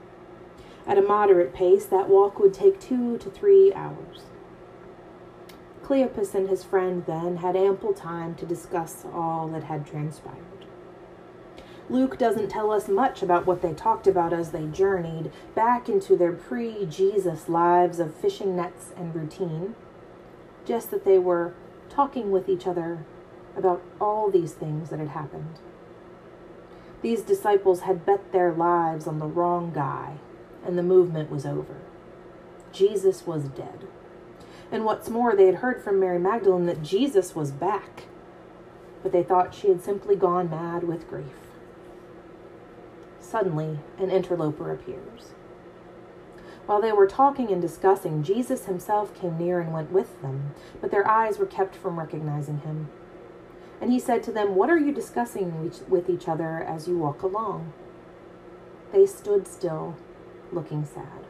At 0.87 0.97
a 0.97 1.01
moderate 1.01 1.53
pace, 1.53 1.85
that 1.85 2.09
walk 2.09 2.39
would 2.39 2.53
take 2.53 2.79
two 2.79 3.17
to 3.19 3.29
three 3.29 3.73
hours. 3.73 4.23
Cleopas 5.83 6.33
and 6.33 6.49
his 6.49 6.63
friend 6.63 7.03
then 7.05 7.37
had 7.37 7.55
ample 7.55 7.93
time 7.93 8.33
to 8.35 8.45
discuss 8.45 9.05
all 9.13 9.47
that 9.49 9.63
had 9.63 9.85
transpired. 9.85 10.60
Luke 11.91 12.17
doesn't 12.17 12.47
tell 12.47 12.71
us 12.71 12.87
much 12.87 13.21
about 13.21 13.45
what 13.45 13.61
they 13.61 13.73
talked 13.73 14.07
about 14.07 14.31
as 14.31 14.51
they 14.51 14.65
journeyed 14.65 15.29
back 15.53 15.89
into 15.89 16.15
their 16.15 16.31
pre 16.31 16.85
Jesus 16.85 17.49
lives 17.49 17.99
of 17.99 18.15
fishing 18.15 18.55
nets 18.55 18.93
and 18.95 19.13
routine, 19.13 19.75
just 20.65 20.89
that 20.91 21.03
they 21.03 21.19
were 21.19 21.53
talking 21.89 22.31
with 22.31 22.47
each 22.47 22.65
other 22.65 23.05
about 23.57 23.83
all 23.99 24.31
these 24.31 24.53
things 24.53 24.89
that 24.89 24.99
had 24.99 25.09
happened. 25.09 25.59
These 27.01 27.23
disciples 27.23 27.81
had 27.81 28.05
bet 28.05 28.31
their 28.31 28.53
lives 28.53 29.05
on 29.05 29.19
the 29.19 29.25
wrong 29.25 29.73
guy 29.73 30.13
and 30.65 30.77
the 30.77 30.83
movement 30.83 31.29
was 31.29 31.45
over. 31.45 31.75
Jesus 32.71 33.27
was 33.27 33.49
dead. 33.49 33.85
And 34.71 34.85
what's 34.85 35.09
more, 35.09 35.35
they 35.35 35.47
had 35.47 35.55
heard 35.55 35.83
from 35.83 35.99
Mary 35.99 36.19
Magdalene 36.19 36.67
that 36.67 36.83
Jesus 36.83 37.35
was 37.35 37.51
back, 37.51 38.03
but 39.03 39.11
they 39.11 39.23
thought 39.23 39.53
she 39.53 39.67
had 39.67 39.83
simply 39.83 40.15
gone 40.15 40.49
mad 40.49 40.85
with 40.85 41.09
grief. 41.09 41.50
Suddenly, 43.31 43.79
an 43.97 44.11
interloper 44.11 44.73
appears. 44.73 45.31
While 46.65 46.81
they 46.81 46.91
were 46.91 47.07
talking 47.07 47.49
and 47.49 47.61
discussing, 47.61 48.23
Jesus 48.23 48.65
himself 48.65 49.15
came 49.15 49.37
near 49.37 49.61
and 49.61 49.71
went 49.71 49.89
with 49.89 50.21
them, 50.21 50.53
but 50.81 50.91
their 50.91 51.07
eyes 51.07 51.39
were 51.39 51.45
kept 51.45 51.73
from 51.73 51.97
recognizing 51.97 52.59
him. 52.59 52.89
And 53.79 53.89
he 53.89 54.01
said 54.01 54.21
to 54.23 54.33
them, 54.33 54.55
What 54.55 54.69
are 54.69 54.77
you 54.77 54.91
discussing 54.91 55.71
with 55.87 56.09
each 56.09 56.27
other 56.27 56.61
as 56.61 56.89
you 56.89 56.97
walk 56.97 57.21
along? 57.21 57.71
They 58.91 59.05
stood 59.05 59.47
still 59.47 59.95
looking 60.51 60.83
sad. 60.83 61.25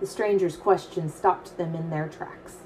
The 0.00 0.06
stranger's 0.06 0.56
question 0.56 1.10
stopped 1.10 1.58
them 1.58 1.74
in 1.74 1.90
their 1.90 2.08
tracks. 2.08 2.56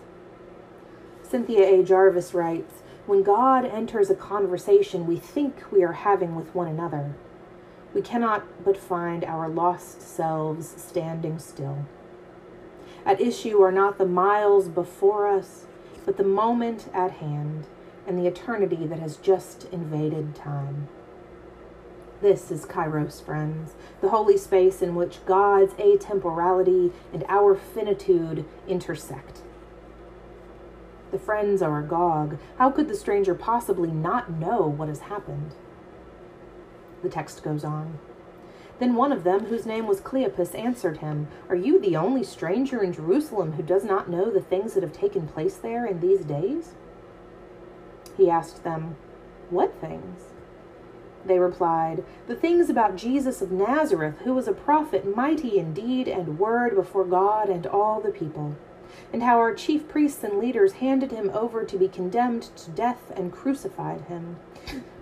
Cynthia 1.24 1.66
A. 1.66 1.82
Jarvis 1.82 2.32
writes 2.32 2.74
When 3.06 3.24
God 3.24 3.64
enters 3.64 4.08
a 4.08 4.14
conversation 4.14 5.04
we 5.04 5.16
think 5.16 5.72
we 5.72 5.82
are 5.82 5.94
having 5.94 6.36
with 6.36 6.54
one 6.54 6.68
another, 6.68 7.16
we 7.96 8.02
cannot 8.02 8.44
but 8.62 8.76
find 8.76 9.24
our 9.24 9.48
lost 9.48 10.02
selves 10.02 10.68
standing 10.76 11.38
still. 11.38 11.86
At 13.06 13.22
issue 13.22 13.62
are 13.62 13.72
not 13.72 13.96
the 13.96 14.04
miles 14.04 14.68
before 14.68 15.26
us, 15.26 15.64
but 16.04 16.18
the 16.18 16.22
moment 16.22 16.90
at 16.92 17.12
hand 17.12 17.66
and 18.06 18.18
the 18.18 18.26
eternity 18.26 18.86
that 18.86 18.98
has 18.98 19.16
just 19.16 19.66
invaded 19.72 20.34
time. 20.34 20.88
This 22.20 22.50
is 22.50 22.66
Kairos, 22.66 23.24
friends, 23.24 23.72
the 24.02 24.10
holy 24.10 24.36
space 24.36 24.82
in 24.82 24.94
which 24.94 25.24
God's 25.24 25.72
atemporality 25.74 26.92
and 27.14 27.24
our 27.30 27.54
finitude 27.54 28.44
intersect. 28.68 29.40
The 31.12 31.18
friends 31.18 31.62
are 31.62 31.80
agog. 31.80 32.36
How 32.58 32.68
could 32.68 32.88
the 32.88 32.94
stranger 32.94 33.34
possibly 33.34 33.90
not 33.90 34.30
know 34.30 34.66
what 34.66 34.88
has 34.88 35.00
happened? 35.00 35.54
The 37.06 37.12
text 37.12 37.44
goes 37.44 37.62
on. 37.62 38.00
Then 38.80 38.96
one 38.96 39.12
of 39.12 39.22
them, 39.22 39.44
whose 39.44 39.64
name 39.64 39.86
was 39.86 40.00
Cleopas, 40.00 40.58
answered 40.58 40.98
him, 40.98 41.28
Are 41.48 41.54
you 41.54 41.78
the 41.78 41.94
only 41.94 42.24
stranger 42.24 42.82
in 42.82 42.92
Jerusalem 42.92 43.52
who 43.52 43.62
does 43.62 43.84
not 43.84 44.10
know 44.10 44.28
the 44.28 44.40
things 44.40 44.74
that 44.74 44.82
have 44.82 44.92
taken 44.92 45.28
place 45.28 45.54
there 45.54 45.86
in 45.86 46.00
these 46.00 46.24
days? 46.24 46.74
He 48.16 48.28
asked 48.28 48.64
them, 48.64 48.96
What 49.50 49.80
things? 49.80 50.32
They 51.24 51.38
replied, 51.38 52.02
The 52.26 52.34
things 52.34 52.68
about 52.68 52.96
Jesus 52.96 53.40
of 53.40 53.52
Nazareth, 53.52 54.18
who 54.24 54.34
was 54.34 54.48
a 54.48 54.52
prophet, 54.52 55.14
mighty 55.14 55.60
in 55.60 55.74
deed 55.74 56.08
and 56.08 56.40
word 56.40 56.74
before 56.74 57.04
God 57.04 57.48
and 57.48 57.68
all 57.68 58.00
the 58.00 58.10
people, 58.10 58.56
and 59.12 59.22
how 59.22 59.38
our 59.38 59.54
chief 59.54 59.88
priests 59.88 60.22
and 60.24 60.38
leaders 60.38 60.74
handed 60.74 61.10
him 61.10 61.30
over 61.32 61.64
to 61.64 61.78
be 61.78 61.88
condemned 61.88 62.50
to 62.56 62.70
death 62.70 63.10
and 63.16 63.32
crucified 63.32 64.02
him. 64.02 64.36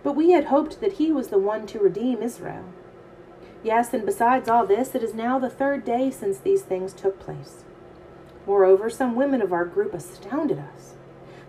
But 0.03 0.17
we 0.17 0.33
had 0.33 0.47
hoped 0.47 0.81
that 0.81 0.95
he 0.95 1.11
was 1.11 1.29
the 1.29 1.39
one 1.39 1.67
to 1.69 1.79
redeem 1.79 2.23
Israel. 2.23 2.65
Yes, 3.63 3.95
and 3.95 4.05
besides 4.05 4.49
all 4.49 4.67
this, 4.67 4.95
it 4.95 5.03
is 5.03 5.15
now 5.15 5.39
the 5.39 5.49
third 5.49 5.85
day 5.85 6.11
since 6.11 6.39
these 6.39 6.63
things 6.63 6.93
took 6.93 7.19
place. 7.19 7.65
Moreover, 8.47 8.91
some 8.91 9.15
women 9.15 9.41
of 9.41 9.53
our 9.53 9.65
group 9.65 9.95
astounded 9.95 10.59
us. 10.59 10.95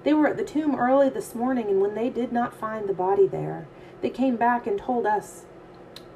They 0.03 0.13
were 0.13 0.27
at 0.27 0.38
the 0.38 0.45
tomb 0.45 0.75
early 0.75 1.10
this 1.10 1.36
morning, 1.36 1.67
and 1.67 1.81
when 1.81 1.95
they 1.95 2.10
did 2.10 2.31
not 2.31 2.55
find 2.55 2.88
the 2.88 2.93
body 2.93 3.27
there, 3.27 3.67
they 4.01 4.10
came 4.10 4.38
back 4.38 4.65
and 4.65 4.79
told 4.79 5.05
us 5.05 5.45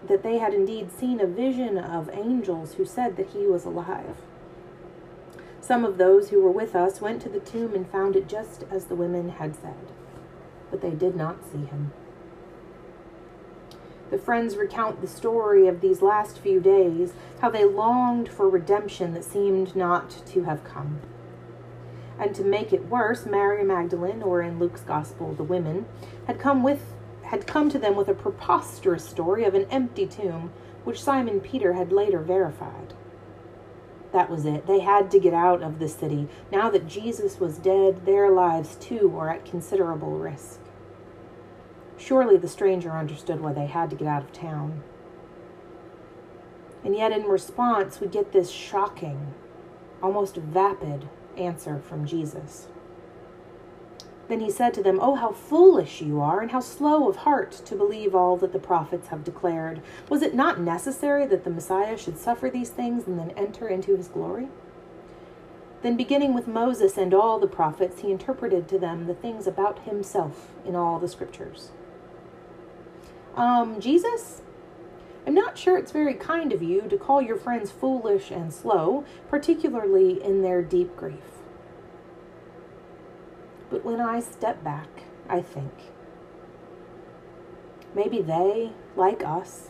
that 0.07 0.23
they 0.23 0.37
had 0.37 0.53
indeed 0.53 0.91
seen 0.91 1.19
a 1.19 1.27
vision 1.27 1.77
of 1.77 2.09
angels 2.13 2.75
who 2.75 2.85
said 2.85 3.17
that 3.17 3.31
he 3.31 3.45
was 3.45 3.65
alive. 3.65 4.21
Some 5.69 5.85
of 5.85 5.99
those 5.99 6.29
who 6.29 6.41
were 6.41 6.49
with 6.49 6.75
us 6.75 6.99
went 6.99 7.21
to 7.21 7.29
the 7.29 7.39
tomb 7.39 7.75
and 7.75 7.87
found 7.87 8.15
it 8.15 8.27
just 8.27 8.63
as 8.71 8.85
the 8.85 8.95
women 8.95 9.29
had 9.29 9.55
said, 9.55 9.75
but 10.71 10.81
they 10.81 10.89
did 10.89 11.15
not 11.15 11.45
see 11.45 11.63
him. 11.63 11.93
The 14.09 14.17
friends 14.17 14.55
recount 14.55 14.99
the 14.99 15.07
story 15.07 15.67
of 15.67 15.79
these 15.79 16.01
last 16.01 16.39
few 16.39 16.59
days, 16.59 17.13
how 17.41 17.51
they 17.51 17.65
longed 17.65 18.29
for 18.29 18.49
redemption 18.49 19.13
that 19.13 19.23
seemed 19.23 19.75
not 19.75 20.09
to 20.25 20.45
have 20.45 20.63
come. 20.63 21.01
And 22.17 22.33
to 22.33 22.43
make 22.43 22.73
it 22.73 22.89
worse, 22.89 23.27
Mary 23.27 23.63
Magdalene, 23.63 24.23
or 24.23 24.41
in 24.41 24.57
Luke's 24.57 24.81
Gospel, 24.81 25.35
the 25.35 25.43
women, 25.43 25.85
had 26.25 26.39
come 26.39 26.63
with 26.63 26.81
had 27.21 27.45
come 27.45 27.69
to 27.69 27.77
them 27.77 27.95
with 27.95 28.07
a 28.07 28.15
preposterous 28.15 29.07
story 29.07 29.43
of 29.43 29.53
an 29.53 29.67
empty 29.69 30.07
tomb, 30.07 30.51
which 30.83 31.03
Simon 31.03 31.39
Peter 31.39 31.73
had 31.73 31.91
later 31.91 32.21
verified. 32.21 32.95
That 34.11 34.29
was 34.29 34.45
it. 34.45 34.65
They 34.65 34.79
had 34.79 35.11
to 35.11 35.19
get 35.19 35.33
out 35.33 35.61
of 35.61 35.79
the 35.79 35.87
city. 35.87 36.27
Now 36.51 36.69
that 36.71 36.87
Jesus 36.87 37.39
was 37.39 37.57
dead, 37.57 38.05
their 38.05 38.31
lives 38.31 38.75
too 38.75 39.07
were 39.07 39.29
at 39.29 39.45
considerable 39.45 40.17
risk. 40.17 40.59
Surely 41.97 42.37
the 42.37 42.47
stranger 42.47 42.91
understood 42.91 43.41
why 43.41 43.53
they 43.53 43.67
had 43.67 43.89
to 43.89 43.95
get 43.95 44.07
out 44.07 44.23
of 44.23 44.31
town. 44.31 44.81
And 46.83 46.95
yet, 46.95 47.11
in 47.11 47.23
response, 47.23 47.99
we 47.99 48.07
get 48.07 48.31
this 48.31 48.49
shocking, 48.49 49.33
almost 50.01 50.37
vapid 50.37 51.09
answer 51.37 51.79
from 51.79 52.05
Jesus. 52.05 52.67
Then 54.29 54.41
he 54.41 54.51
said 54.51 54.75
to 54.75 54.83
them, 54.83 54.99
Oh, 55.01 55.15
how 55.15 55.31
foolish 55.31 56.01
you 56.01 56.21
are, 56.21 56.39
and 56.39 56.51
how 56.51 56.59
slow 56.59 57.09
of 57.09 57.17
heart 57.17 57.51
to 57.65 57.75
believe 57.75 58.13
all 58.13 58.37
that 58.37 58.53
the 58.53 58.59
prophets 58.59 59.07
have 59.07 59.23
declared. 59.23 59.81
Was 60.07 60.21
it 60.21 60.35
not 60.35 60.61
necessary 60.61 61.25
that 61.25 61.43
the 61.43 61.49
Messiah 61.49 61.97
should 61.97 62.17
suffer 62.17 62.47
these 62.47 62.69
things 62.69 63.07
and 63.07 63.19
then 63.19 63.31
enter 63.31 63.67
into 63.67 63.97
his 63.97 64.07
glory? 64.07 64.47
Then, 65.81 65.97
beginning 65.97 66.35
with 66.35 66.47
Moses 66.47 66.95
and 66.95 67.11
all 67.11 67.39
the 67.39 67.47
prophets, 67.47 68.01
he 68.01 68.11
interpreted 68.11 68.67
to 68.67 68.77
them 68.77 69.07
the 69.07 69.15
things 69.15 69.47
about 69.47 69.79
himself 69.79 70.51
in 70.63 70.75
all 70.75 70.99
the 70.99 71.07
scriptures. 71.07 71.71
Um, 73.35 73.79
Jesus? 73.79 74.41
I'm 75.25 75.33
not 75.33 75.57
sure 75.57 75.77
it's 75.77 75.91
very 75.91 76.13
kind 76.13 76.53
of 76.53 76.61
you 76.61 76.81
to 76.83 76.97
call 76.97 77.21
your 77.21 77.37
friends 77.37 77.71
foolish 77.71 78.29
and 78.29 78.53
slow, 78.53 79.05
particularly 79.27 80.21
in 80.23 80.43
their 80.43 80.61
deep 80.61 80.95
grief. 80.95 81.38
But 83.69 83.85
when 83.85 84.01
I 84.01 84.19
step 84.19 84.63
back, 84.63 84.87
I 85.29 85.41
think 85.41 85.71
maybe 87.93 88.21
they, 88.21 88.71
like 88.95 89.23
us, 89.23 89.69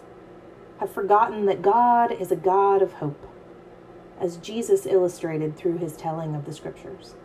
have 0.80 0.92
forgotten 0.92 1.46
that 1.46 1.62
God 1.62 2.12
is 2.12 2.32
a 2.32 2.38
God 2.38 2.82
of 2.82 2.94
hope, 2.94 3.22
as 4.20 4.38
Jesus 4.38 4.86
illustrated 4.86 5.58
through 5.58 5.78
his 5.78 5.98
telling 5.98 6.36
of 6.36 6.46
the 6.46 6.54
scriptures. 6.54 7.16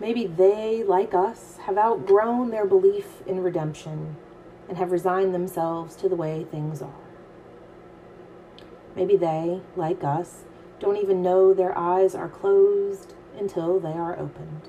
Maybe 0.00 0.26
they, 0.26 0.82
like 0.82 1.14
us, 1.14 1.58
have 1.64 1.78
outgrown 1.78 2.50
their 2.50 2.66
belief 2.66 3.22
in 3.26 3.42
redemption 3.42 4.16
and 4.68 4.76
have 4.76 4.92
resigned 4.92 5.34
themselves 5.34 5.96
to 5.96 6.08
the 6.08 6.16
way 6.16 6.44
things 6.44 6.82
are. 6.82 6.90
Maybe 8.94 9.16
they, 9.16 9.60
like 9.76 10.04
us, 10.04 10.44
don't 10.80 10.96
even 10.96 11.22
know 11.22 11.54
their 11.54 11.76
eyes 11.78 12.14
are 12.14 12.28
closed 12.28 13.14
until 13.38 13.80
they 13.80 13.92
are 13.92 14.18
opened. 14.18 14.68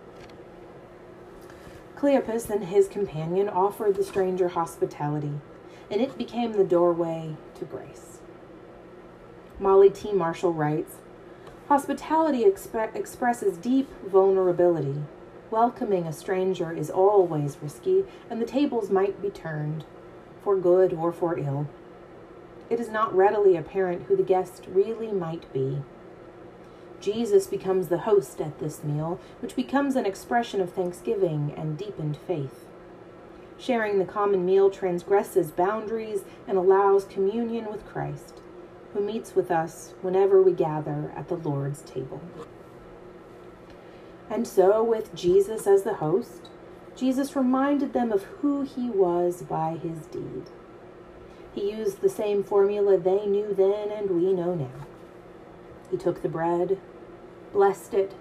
Cleopas 2.01 2.49
and 2.49 2.63
his 2.63 2.87
companion 2.87 3.47
offered 3.47 3.93
the 3.93 4.03
stranger 4.03 4.47
hospitality, 4.47 5.33
and 5.91 6.01
it 6.01 6.17
became 6.17 6.53
the 6.53 6.63
doorway 6.63 7.35
to 7.59 7.65
grace. 7.65 8.21
Molly 9.59 9.91
T. 9.91 10.11
Marshall 10.11 10.51
writes 10.51 10.95
Hospitality 11.67 12.43
exp- 12.43 12.95
expresses 12.95 13.55
deep 13.55 13.87
vulnerability. 14.03 15.03
Welcoming 15.51 16.07
a 16.07 16.11
stranger 16.11 16.71
is 16.71 16.89
always 16.89 17.59
risky, 17.61 18.05
and 18.31 18.41
the 18.41 18.47
tables 18.47 18.89
might 18.89 19.21
be 19.21 19.29
turned, 19.29 19.85
for 20.43 20.57
good 20.57 20.93
or 20.93 21.11
for 21.11 21.37
ill. 21.37 21.67
It 22.71 22.79
is 22.79 22.89
not 22.89 23.15
readily 23.15 23.55
apparent 23.55 24.07
who 24.07 24.15
the 24.15 24.23
guest 24.23 24.65
really 24.67 25.11
might 25.11 25.53
be. 25.53 25.83
Jesus 27.01 27.47
becomes 27.47 27.87
the 27.87 27.99
host 27.99 28.39
at 28.39 28.59
this 28.59 28.83
meal, 28.83 29.19
which 29.39 29.55
becomes 29.55 29.95
an 29.95 30.05
expression 30.05 30.61
of 30.61 30.71
thanksgiving 30.71 31.53
and 31.57 31.77
deepened 31.77 32.17
faith. 32.17 32.65
Sharing 33.57 33.99
the 33.99 34.05
common 34.05 34.45
meal 34.45 34.69
transgresses 34.69 35.51
boundaries 35.51 36.21
and 36.47 36.57
allows 36.57 37.05
communion 37.05 37.69
with 37.71 37.85
Christ, 37.87 38.41
who 38.93 39.01
meets 39.01 39.35
with 39.35 39.51
us 39.51 39.93
whenever 40.01 40.41
we 40.41 40.53
gather 40.53 41.11
at 41.15 41.27
the 41.27 41.35
Lord's 41.35 41.81
table. 41.81 42.21
And 44.29 44.47
so, 44.47 44.83
with 44.83 45.13
Jesus 45.13 45.67
as 45.67 45.83
the 45.83 45.95
host, 45.95 46.49
Jesus 46.95 47.35
reminded 47.35 47.93
them 47.93 48.11
of 48.11 48.23
who 48.23 48.61
he 48.61 48.89
was 48.89 49.43
by 49.43 49.77
his 49.81 50.05
deed. 50.07 50.49
He 51.53 51.71
used 51.71 52.01
the 52.01 52.09
same 52.09 52.43
formula 52.43 52.97
they 52.97 53.25
knew 53.25 53.53
then 53.53 53.91
and 53.91 54.09
we 54.11 54.33
know 54.33 54.55
now. 54.55 54.87
He 55.89 55.97
took 55.97 56.21
the 56.21 56.29
bread, 56.29 56.79
blessed 57.51 57.93
it, 57.93 58.13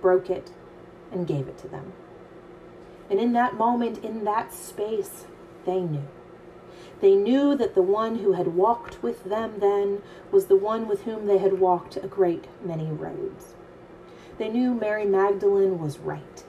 broke 0.00 0.30
it, 0.30 0.52
and 1.12 1.26
gave 1.26 1.48
it 1.48 1.58
to 1.58 1.68
them. 1.68 1.92
And 3.10 3.20
in 3.20 3.32
that 3.34 3.54
moment, 3.54 4.04
in 4.04 4.24
that 4.24 4.52
space, 4.52 5.26
they 5.66 5.80
knew. 5.80 6.08
They 7.00 7.14
knew 7.14 7.54
that 7.56 7.74
the 7.74 7.82
one 7.82 8.16
who 8.16 8.32
had 8.32 8.48
walked 8.48 9.02
with 9.02 9.24
them 9.24 9.58
then 9.60 10.02
was 10.30 10.46
the 10.46 10.56
one 10.56 10.88
with 10.88 11.02
whom 11.02 11.26
they 11.26 11.38
had 11.38 11.60
walked 11.60 11.96
a 11.96 12.08
great 12.08 12.46
many 12.64 12.86
roads. 12.86 13.54
They 14.38 14.48
knew 14.48 14.74
Mary 14.74 15.04
Magdalene 15.04 15.78
was 15.78 15.98
right. 15.98 16.44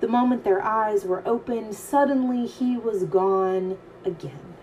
The 0.00 0.08
moment 0.08 0.44
their 0.44 0.62
eyes 0.62 1.04
were 1.04 1.26
opened, 1.26 1.74
suddenly 1.74 2.46
he 2.46 2.76
was 2.76 3.04
gone 3.04 3.78
again. 4.04 4.54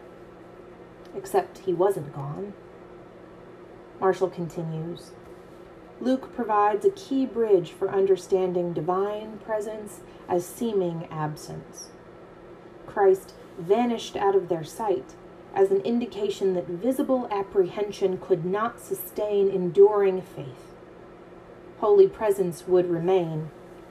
Except 1.16 1.60
he 1.60 1.74
wasn't 1.74 2.14
gone. 2.14 2.54
Marshall 4.00 4.30
continues. 4.30 5.12
Luke 6.00 6.34
provides 6.36 6.86
a 6.86 6.92
key 6.92 7.26
bridge 7.26 7.72
for 7.72 7.90
understanding 7.90 8.72
divine 8.72 9.40
presence 9.40 10.02
as 10.30 10.46
seeming 10.46 11.08
absence. 11.10 11.90
Christ 12.86 13.34
vanished 13.58 14.16
out 14.16 14.36
of 14.36 14.48
their 14.48 14.64
sight 14.64 15.16
as 15.56 15.72
an 15.72 15.82
indication 15.82 16.54
that 16.54 16.68
visible 16.68 17.28
apprehension 17.32 18.20
could 18.20 18.46
not 18.46 18.80
sustain 18.80 19.50
enduring 19.50 20.22
faith. 20.22 20.76
Holy 21.80 22.08
presence 22.08 22.68
would 22.68 22.90
remain, 22.90 23.50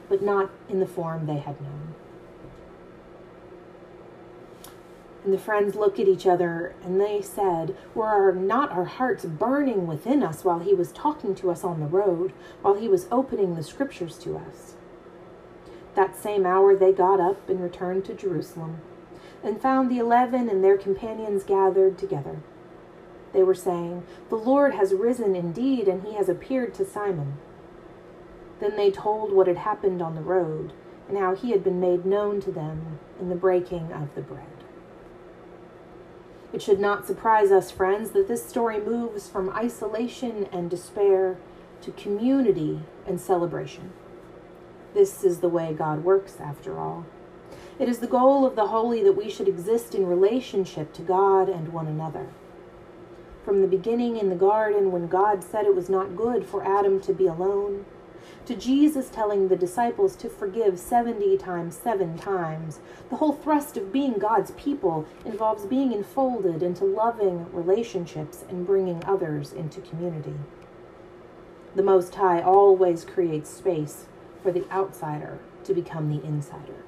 but 0.09 0.23
not 0.23 0.51
in 0.69 0.79
the 0.79 0.87
form 0.87 1.27
they 1.27 1.39
had 1.39 1.61
known. 1.61 1.96
And 5.27 5.35
the 5.35 5.39
friends 5.39 5.75
looked 5.75 5.99
at 5.99 6.07
each 6.07 6.25
other 6.25 6.77
and 6.85 7.01
they 7.01 7.21
said, 7.21 7.77
Were 7.97 8.33
not 8.33 8.71
our 8.71 8.85
hearts 8.85 9.25
burning 9.25 9.89
within 9.89 10.23
us 10.23 10.45
while 10.45 10.61
he 10.61 10.73
was 10.73 10.93
talking 10.93 11.35
to 11.35 11.51
us 11.51 11.65
on 11.65 11.81
the 11.81 11.87
road, 11.87 12.33
while 12.63 12.75
he 12.75 12.87
was 12.87 13.09
opening 13.11 13.57
the 13.57 13.65
scriptures 13.65 14.19
to 14.19 14.37
us? 14.37 14.77
That 15.97 16.17
same 16.17 16.47
hour 16.47 16.77
they 16.77 16.93
got 16.93 17.19
up 17.19 17.49
and 17.49 17.61
returned 17.61 18.05
to 18.05 18.15
Jerusalem, 18.15 18.83
and 19.43 19.61
found 19.61 19.91
the 19.91 19.99
eleven 19.99 20.49
and 20.49 20.63
their 20.63 20.79
companions 20.79 21.43
gathered 21.43 21.99
together. 21.99 22.37
They 23.33 23.43
were 23.43 23.53
saying, 23.53 24.05
The 24.29 24.37
Lord 24.37 24.75
has 24.75 24.95
risen 24.95 25.35
indeed, 25.35 25.89
and 25.89 26.05
he 26.05 26.15
has 26.15 26.29
appeared 26.29 26.73
to 26.75 26.87
Simon. 26.87 27.35
Then 28.61 28.77
they 28.77 28.93
told 28.93 29.33
what 29.33 29.49
had 29.49 29.57
happened 29.57 30.01
on 30.01 30.15
the 30.15 30.21
road, 30.21 30.73
and 31.09 31.19
how 31.19 31.35
he 31.35 31.51
had 31.51 31.65
been 31.65 31.81
made 31.81 32.07
known 32.07 32.41
to 32.43 32.53
them 32.53 33.01
in 33.19 33.29
the 33.29 33.35
breaking 33.35 33.93
of 33.93 34.15
the 34.15 34.23
bread. 34.23 34.56
It 36.57 36.63
should 36.63 36.81
not 36.81 37.07
surprise 37.07 37.53
us, 37.53 37.71
friends, 37.71 38.13
that 38.13 38.29
this 38.29 38.43
story 38.43 38.81
moves 38.81 39.29
from 39.29 39.51
isolation 39.51 40.49
and 40.51 40.71
despair 40.71 41.37
to 41.83 41.91
community 41.91 42.81
and 43.07 43.21
celebration. 43.21 43.93
This 44.95 45.23
is 45.23 45.41
the 45.41 45.51
way 45.51 45.75
God 45.75 46.03
works, 46.03 46.41
after 46.41 46.79
all. 46.79 47.05
It 47.79 47.91
is 47.91 47.99
the 47.99 48.07
goal 48.07 48.47
of 48.47 48.57
the 48.57 48.69
holy 48.69 49.03
that 49.03 49.13
we 49.13 49.29
should 49.29 49.49
exist 49.49 49.95
in 49.95 50.07
relationship 50.07 50.95
to 50.95 51.03
God 51.03 51.51
and 51.51 51.75
one 51.75 51.89
another. 51.89 52.29
From 53.45 53.61
the 53.61 53.69
beginning 53.69 54.17
in 54.17 54.31
the 54.31 54.35
garden, 54.35 54.91
when 54.93 55.09
God 55.09 55.45
said 55.45 55.67
it 55.67 55.77
was 55.77 55.91
not 55.91 56.17
good 56.17 56.47
for 56.47 56.67
Adam 56.67 57.03
to 57.03 57.13
be 57.13 57.27
alone, 57.27 57.85
to 58.47 58.55
Jesus 58.55 59.09
telling 59.09 59.49
the 59.49 59.57
disciples 59.57 60.17
to 60.17 60.29
forgive 60.29 60.79
70 60.79 61.37
times, 61.39 61.77
seven 61.77 62.17
times. 62.17 62.81
The 63.11 63.17
whole 63.17 63.33
thrust 63.33 63.77
of 63.77 63.93
being 63.93 64.15
God's 64.15 64.53
people 64.53 65.07
involves 65.25 65.67
being 65.67 65.93
enfolded 65.93 66.63
into 66.63 66.85
loving 66.85 67.53
relationships 67.53 68.45
and 68.49 68.67
bringing 68.67 69.05
others 69.05 69.53
into 69.53 69.81
community. 69.81 70.35
The 71.75 71.83
Most 71.83 72.15
High 72.15 72.41
always 72.41 73.05
creates 73.05 73.51
space 73.51 74.07
for 74.43 74.53
the 74.53 74.71
outsider 74.71 75.39
to 75.65 75.75
become 75.75 76.09
the 76.09 76.25
insider. 76.25 76.85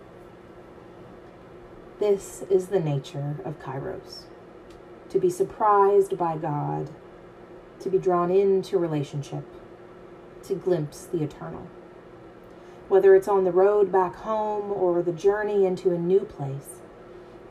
This 1.98 2.44
is 2.48 2.68
the 2.68 2.80
nature 2.80 3.36
of 3.44 3.60
Kairos 3.60 4.22
to 5.08 5.18
be 5.18 5.30
surprised 5.30 6.18
by 6.18 6.36
God, 6.36 6.90
to 7.80 7.88
be 7.88 7.98
drawn 7.98 8.30
into 8.30 8.78
relationship 8.78 9.44
to 10.44 10.54
glimpse 10.54 11.04
the 11.04 11.22
eternal. 11.22 11.66
Whether 12.88 13.14
it's 13.14 13.28
on 13.28 13.44
the 13.44 13.52
road 13.52 13.92
back 13.92 14.16
home 14.16 14.72
or 14.72 15.02
the 15.02 15.12
journey 15.12 15.66
into 15.66 15.92
a 15.92 15.98
new 15.98 16.20
place, 16.20 16.80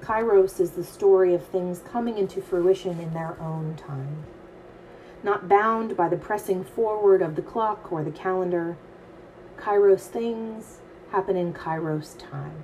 Kairos 0.02 0.60
is 0.60 0.72
the 0.72 0.84
story 0.84 1.34
of 1.34 1.46
things 1.46 1.80
coming 1.80 2.18
into 2.18 2.42
fruition 2.42 3.00
in 3.00 3.14
their 3.14 3.40
own 3.42 3.76
time. 3.76 4.26
Not 5.24 5.50
bound 5.50 5.98
by 5.98 6.10
the 6.10 6.18
pressing 6.18 6.64
forward 6.64 7.22
of 7.22 7.36
the 7.36 7.42
clock 7.42 7.92
or 7.92 8.04
the 8.04 8.12
calendar, 8.12 8.78
Kairos 9.58 10.08
things 10.08 10.80
happen 11.12 11.36
in 11.36 11.54
Kairos 11.54 12.18
time. 12.18 12.64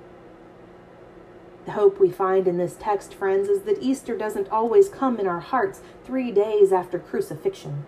The 1.64 1.72
hope 1.72 1.98
we 1.98 2.10
find 2.10 2.46
in 2.46 2.58
this 2.58 2.76
text, 2.78 3.14
friends, 3.14 3.48
is 3.48 3.62
that 3.62 3.82
Easter 3.82 4.16
doesn't 4.16 4.50
always 4.50 4.88
come 4.88 5.18
in 5.18 5.26
our 5.26 5.40
hearts 5.40 5.80
three 6.04 6.30
days 6.30 6.72
after 6.72 6.98
crucifixion. 6.98 7.86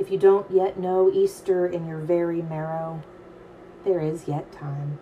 If 0.00 0.10
you 0.10 0.16
don't 0.16 0.50
yet 0.50 0.78
know 0.78 1.12
Easter 1.12 1.66
in 1.66 1.86
your 1.86 1.98
very 1.98 2.40
marrow, 2.40 3.02
there 3.84 4.00
is 4.00 4.26
yet 4.26 4.50
time. 4.50 4.98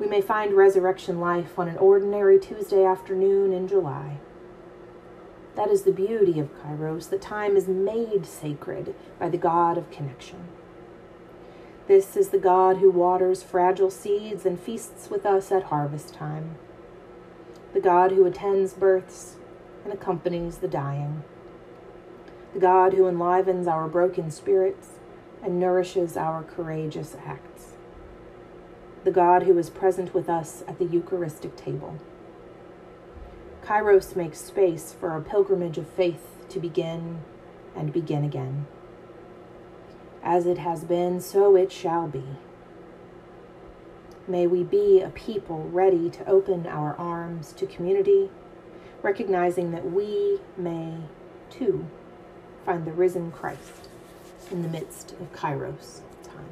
We 0.00 0.08
may 0.08 0.20
find 0.20 0.54
resurrection 0.54 1.20
life 1.20 1.56
on 1.56 1.68
an 1.68 1.78
ordinary 1.78 2.40
Tuesday 2.40 2.84
afternoon 2.84 3.52
in 3.52 3.68
July. 3.68 4.16
That 5.54 5.70
is 5.70 5.82
the 5.82 5.92
beauty 5.92 6.40
of 6.40 6.50
Kairos, 6.60 7.10
that 7.10 7.22
time 7.22 7.56
is 7.56 7.68
made 7.68 8.26
sacred 8.26 8.92
by 9.20 9.28
the 9.28 9.38
God 9.38 9.78
of 9.78 9.92
connection. 9.92 10.48
This 11.86 12.16
is 12.16 12.30
the 12.30 12.38
God 12.38 12.78
who 12.78 12.90
waters 12.90 13.44
fragile 13.44 13.92
seeds 13.92 14.44
and 14.44 14.58
feasts 14.58 15.08
with 15.08 15.24
us 15.24 15.52
at 15.52 15.62
harvest 15.62 16.12
time. 16.12 16.56
The 17.72 17.80
God 17.80 18.10
who 18.10 18.26
attends 18.26 18.74
births 18.74 19.36
and 19.84 19.92
accompanies 19.92 20.58
the 20.58 20.66
dying 20.66 21.22
God 22.58 22.94
who 22.94 23.06
enlivens 23.08 23.66
our 23.66 23.88
broken 23.88 24.30
spirits 24.30 24.88
and 25.42 25.60
nourishes 25.60 26.16
our 26.16 26.42
courageous 26.42 27.16
acts. 27.26 27.72
the 29.06 29.12
God 29.12 29.44
who 29.44 29.56
is 29.56 29.70
present 29.70 30.12
with 30.12 30.28
us 30.28 30.64
at 30.66 30.80
the 30.80 30.84
Eucharistic 30.84 31.54
table. 31.56 31.96
Kairos 33.62 34.16
makes 34.16 34.40
space 34.40 34.92
for 34.92 35.10
our 35.12 35.20
pilgrimage 35.20 35.78
of 35.78 35.88
faith 35.88 36.26
to 36.48 36.58
begin 36.58 37.20
and 37.76 37.92
begin 37.92 38.24
again. 38.24 38.66
As 40.24 40.44
it 40.44 40.58
has 40.58 40.82
been, 40.82 41.20
so 41.20 41.54
it 41.54 41.70
shall 41.70 42.08
be. 42.08 42.24
May 44.26 44.48
we 44.48 44.64
be 44.64 45.00
a 45.00 45.10
people 45.10 45.68
ready 45.70 46.10
to 46.10 46.28
open 46.28 46.66
our 46.66 46.96
arms 46.96 47.52
to 47.52 47.66
community, 47.66 48.28
recognizing 49.02 49.70
that 49.70 49.92
we 49.92 50.40
may, 50.56 50.96
too, 51.48 51.86
find 52.66 52.84
the 52.84 52.92
risen 52.92 53.30
Christ 53.30 53.88
in 54.50 54.62
the 54.62 54.68
midst 54.68 55.12
of 55.12 55.32
Kairos 55.32 56.00
time. 56.24 56.50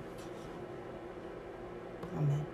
Amen. 2.17 2.47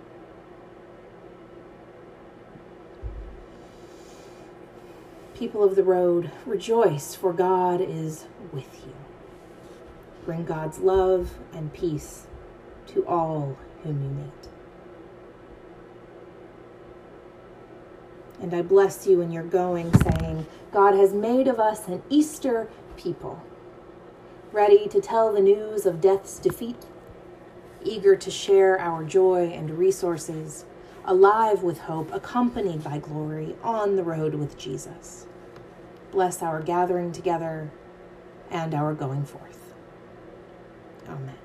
People 5.35 5.63
of 5.63 5.75
the 5.75 5.83
road, 5.83 6.31
rejoice, 6.45 7.13
for 7.13 7.33
God 7.33 7.81
is 7.81 8.25
with 8.51 8.83
you. 8.85 8.93
Bring 10.25 10.43
God's 10.43 10.79
love 10.79 11.35
and 11.53 11.71
peace 11.71 12.25
to 12.87 13.05
all 13.05 13.57
whom 13.83 14.03
you 14.03 14.09
meet. 14.09 14.49
And 18.41 18.55
I 18.55 18.63
bless 18.63 19.05
you 19.05 19.21
in 19.21 19.31
your 19.31 19.43
going, 19.43 19.93
saying, 20.01 20.47
God 20.71 20.95
has 20.95 21.13
made 21.13 21.47
of 21.47 21.59
us 21.59 21.87
an 21.87 22.01
Easter 22.09 22.67
people, 22.97 23.43
ready 24.51 24.87
to 24.87 25.01
tell 25.01 25.33
the 25.33 25.41
news 25.41 25.85
of 25.85 26.01
death's 26.01 26.39
defeat, 26.39 26.85
eager 27.83 28.15
to 28.15 28.31
share 28.31 28.79
our 28.79 29.03
joy 29.03 29.47
and 29.47 29.77
resources, 29.77 30.65
alive 31.05 31.63
with 31.63 31.79
hope, 31.79 32.13
accompanied 32.13 32.83
by 32.83 32.99
glory, 32.99 33.55
on 33.63 33.95
the 33.95 34.03
road 34.03 34.35
with 34.35 34.57
Jesus 34.57 35.25
bless 36.11 36.43
our 36.43 36.61
gathering 36.61 37.11
together 37.11 37.71
and 38.49 38.73
our 38.73 38.93
going 38.93 39.25
forth. 39.25 39.73
Amen. 41.07 41.35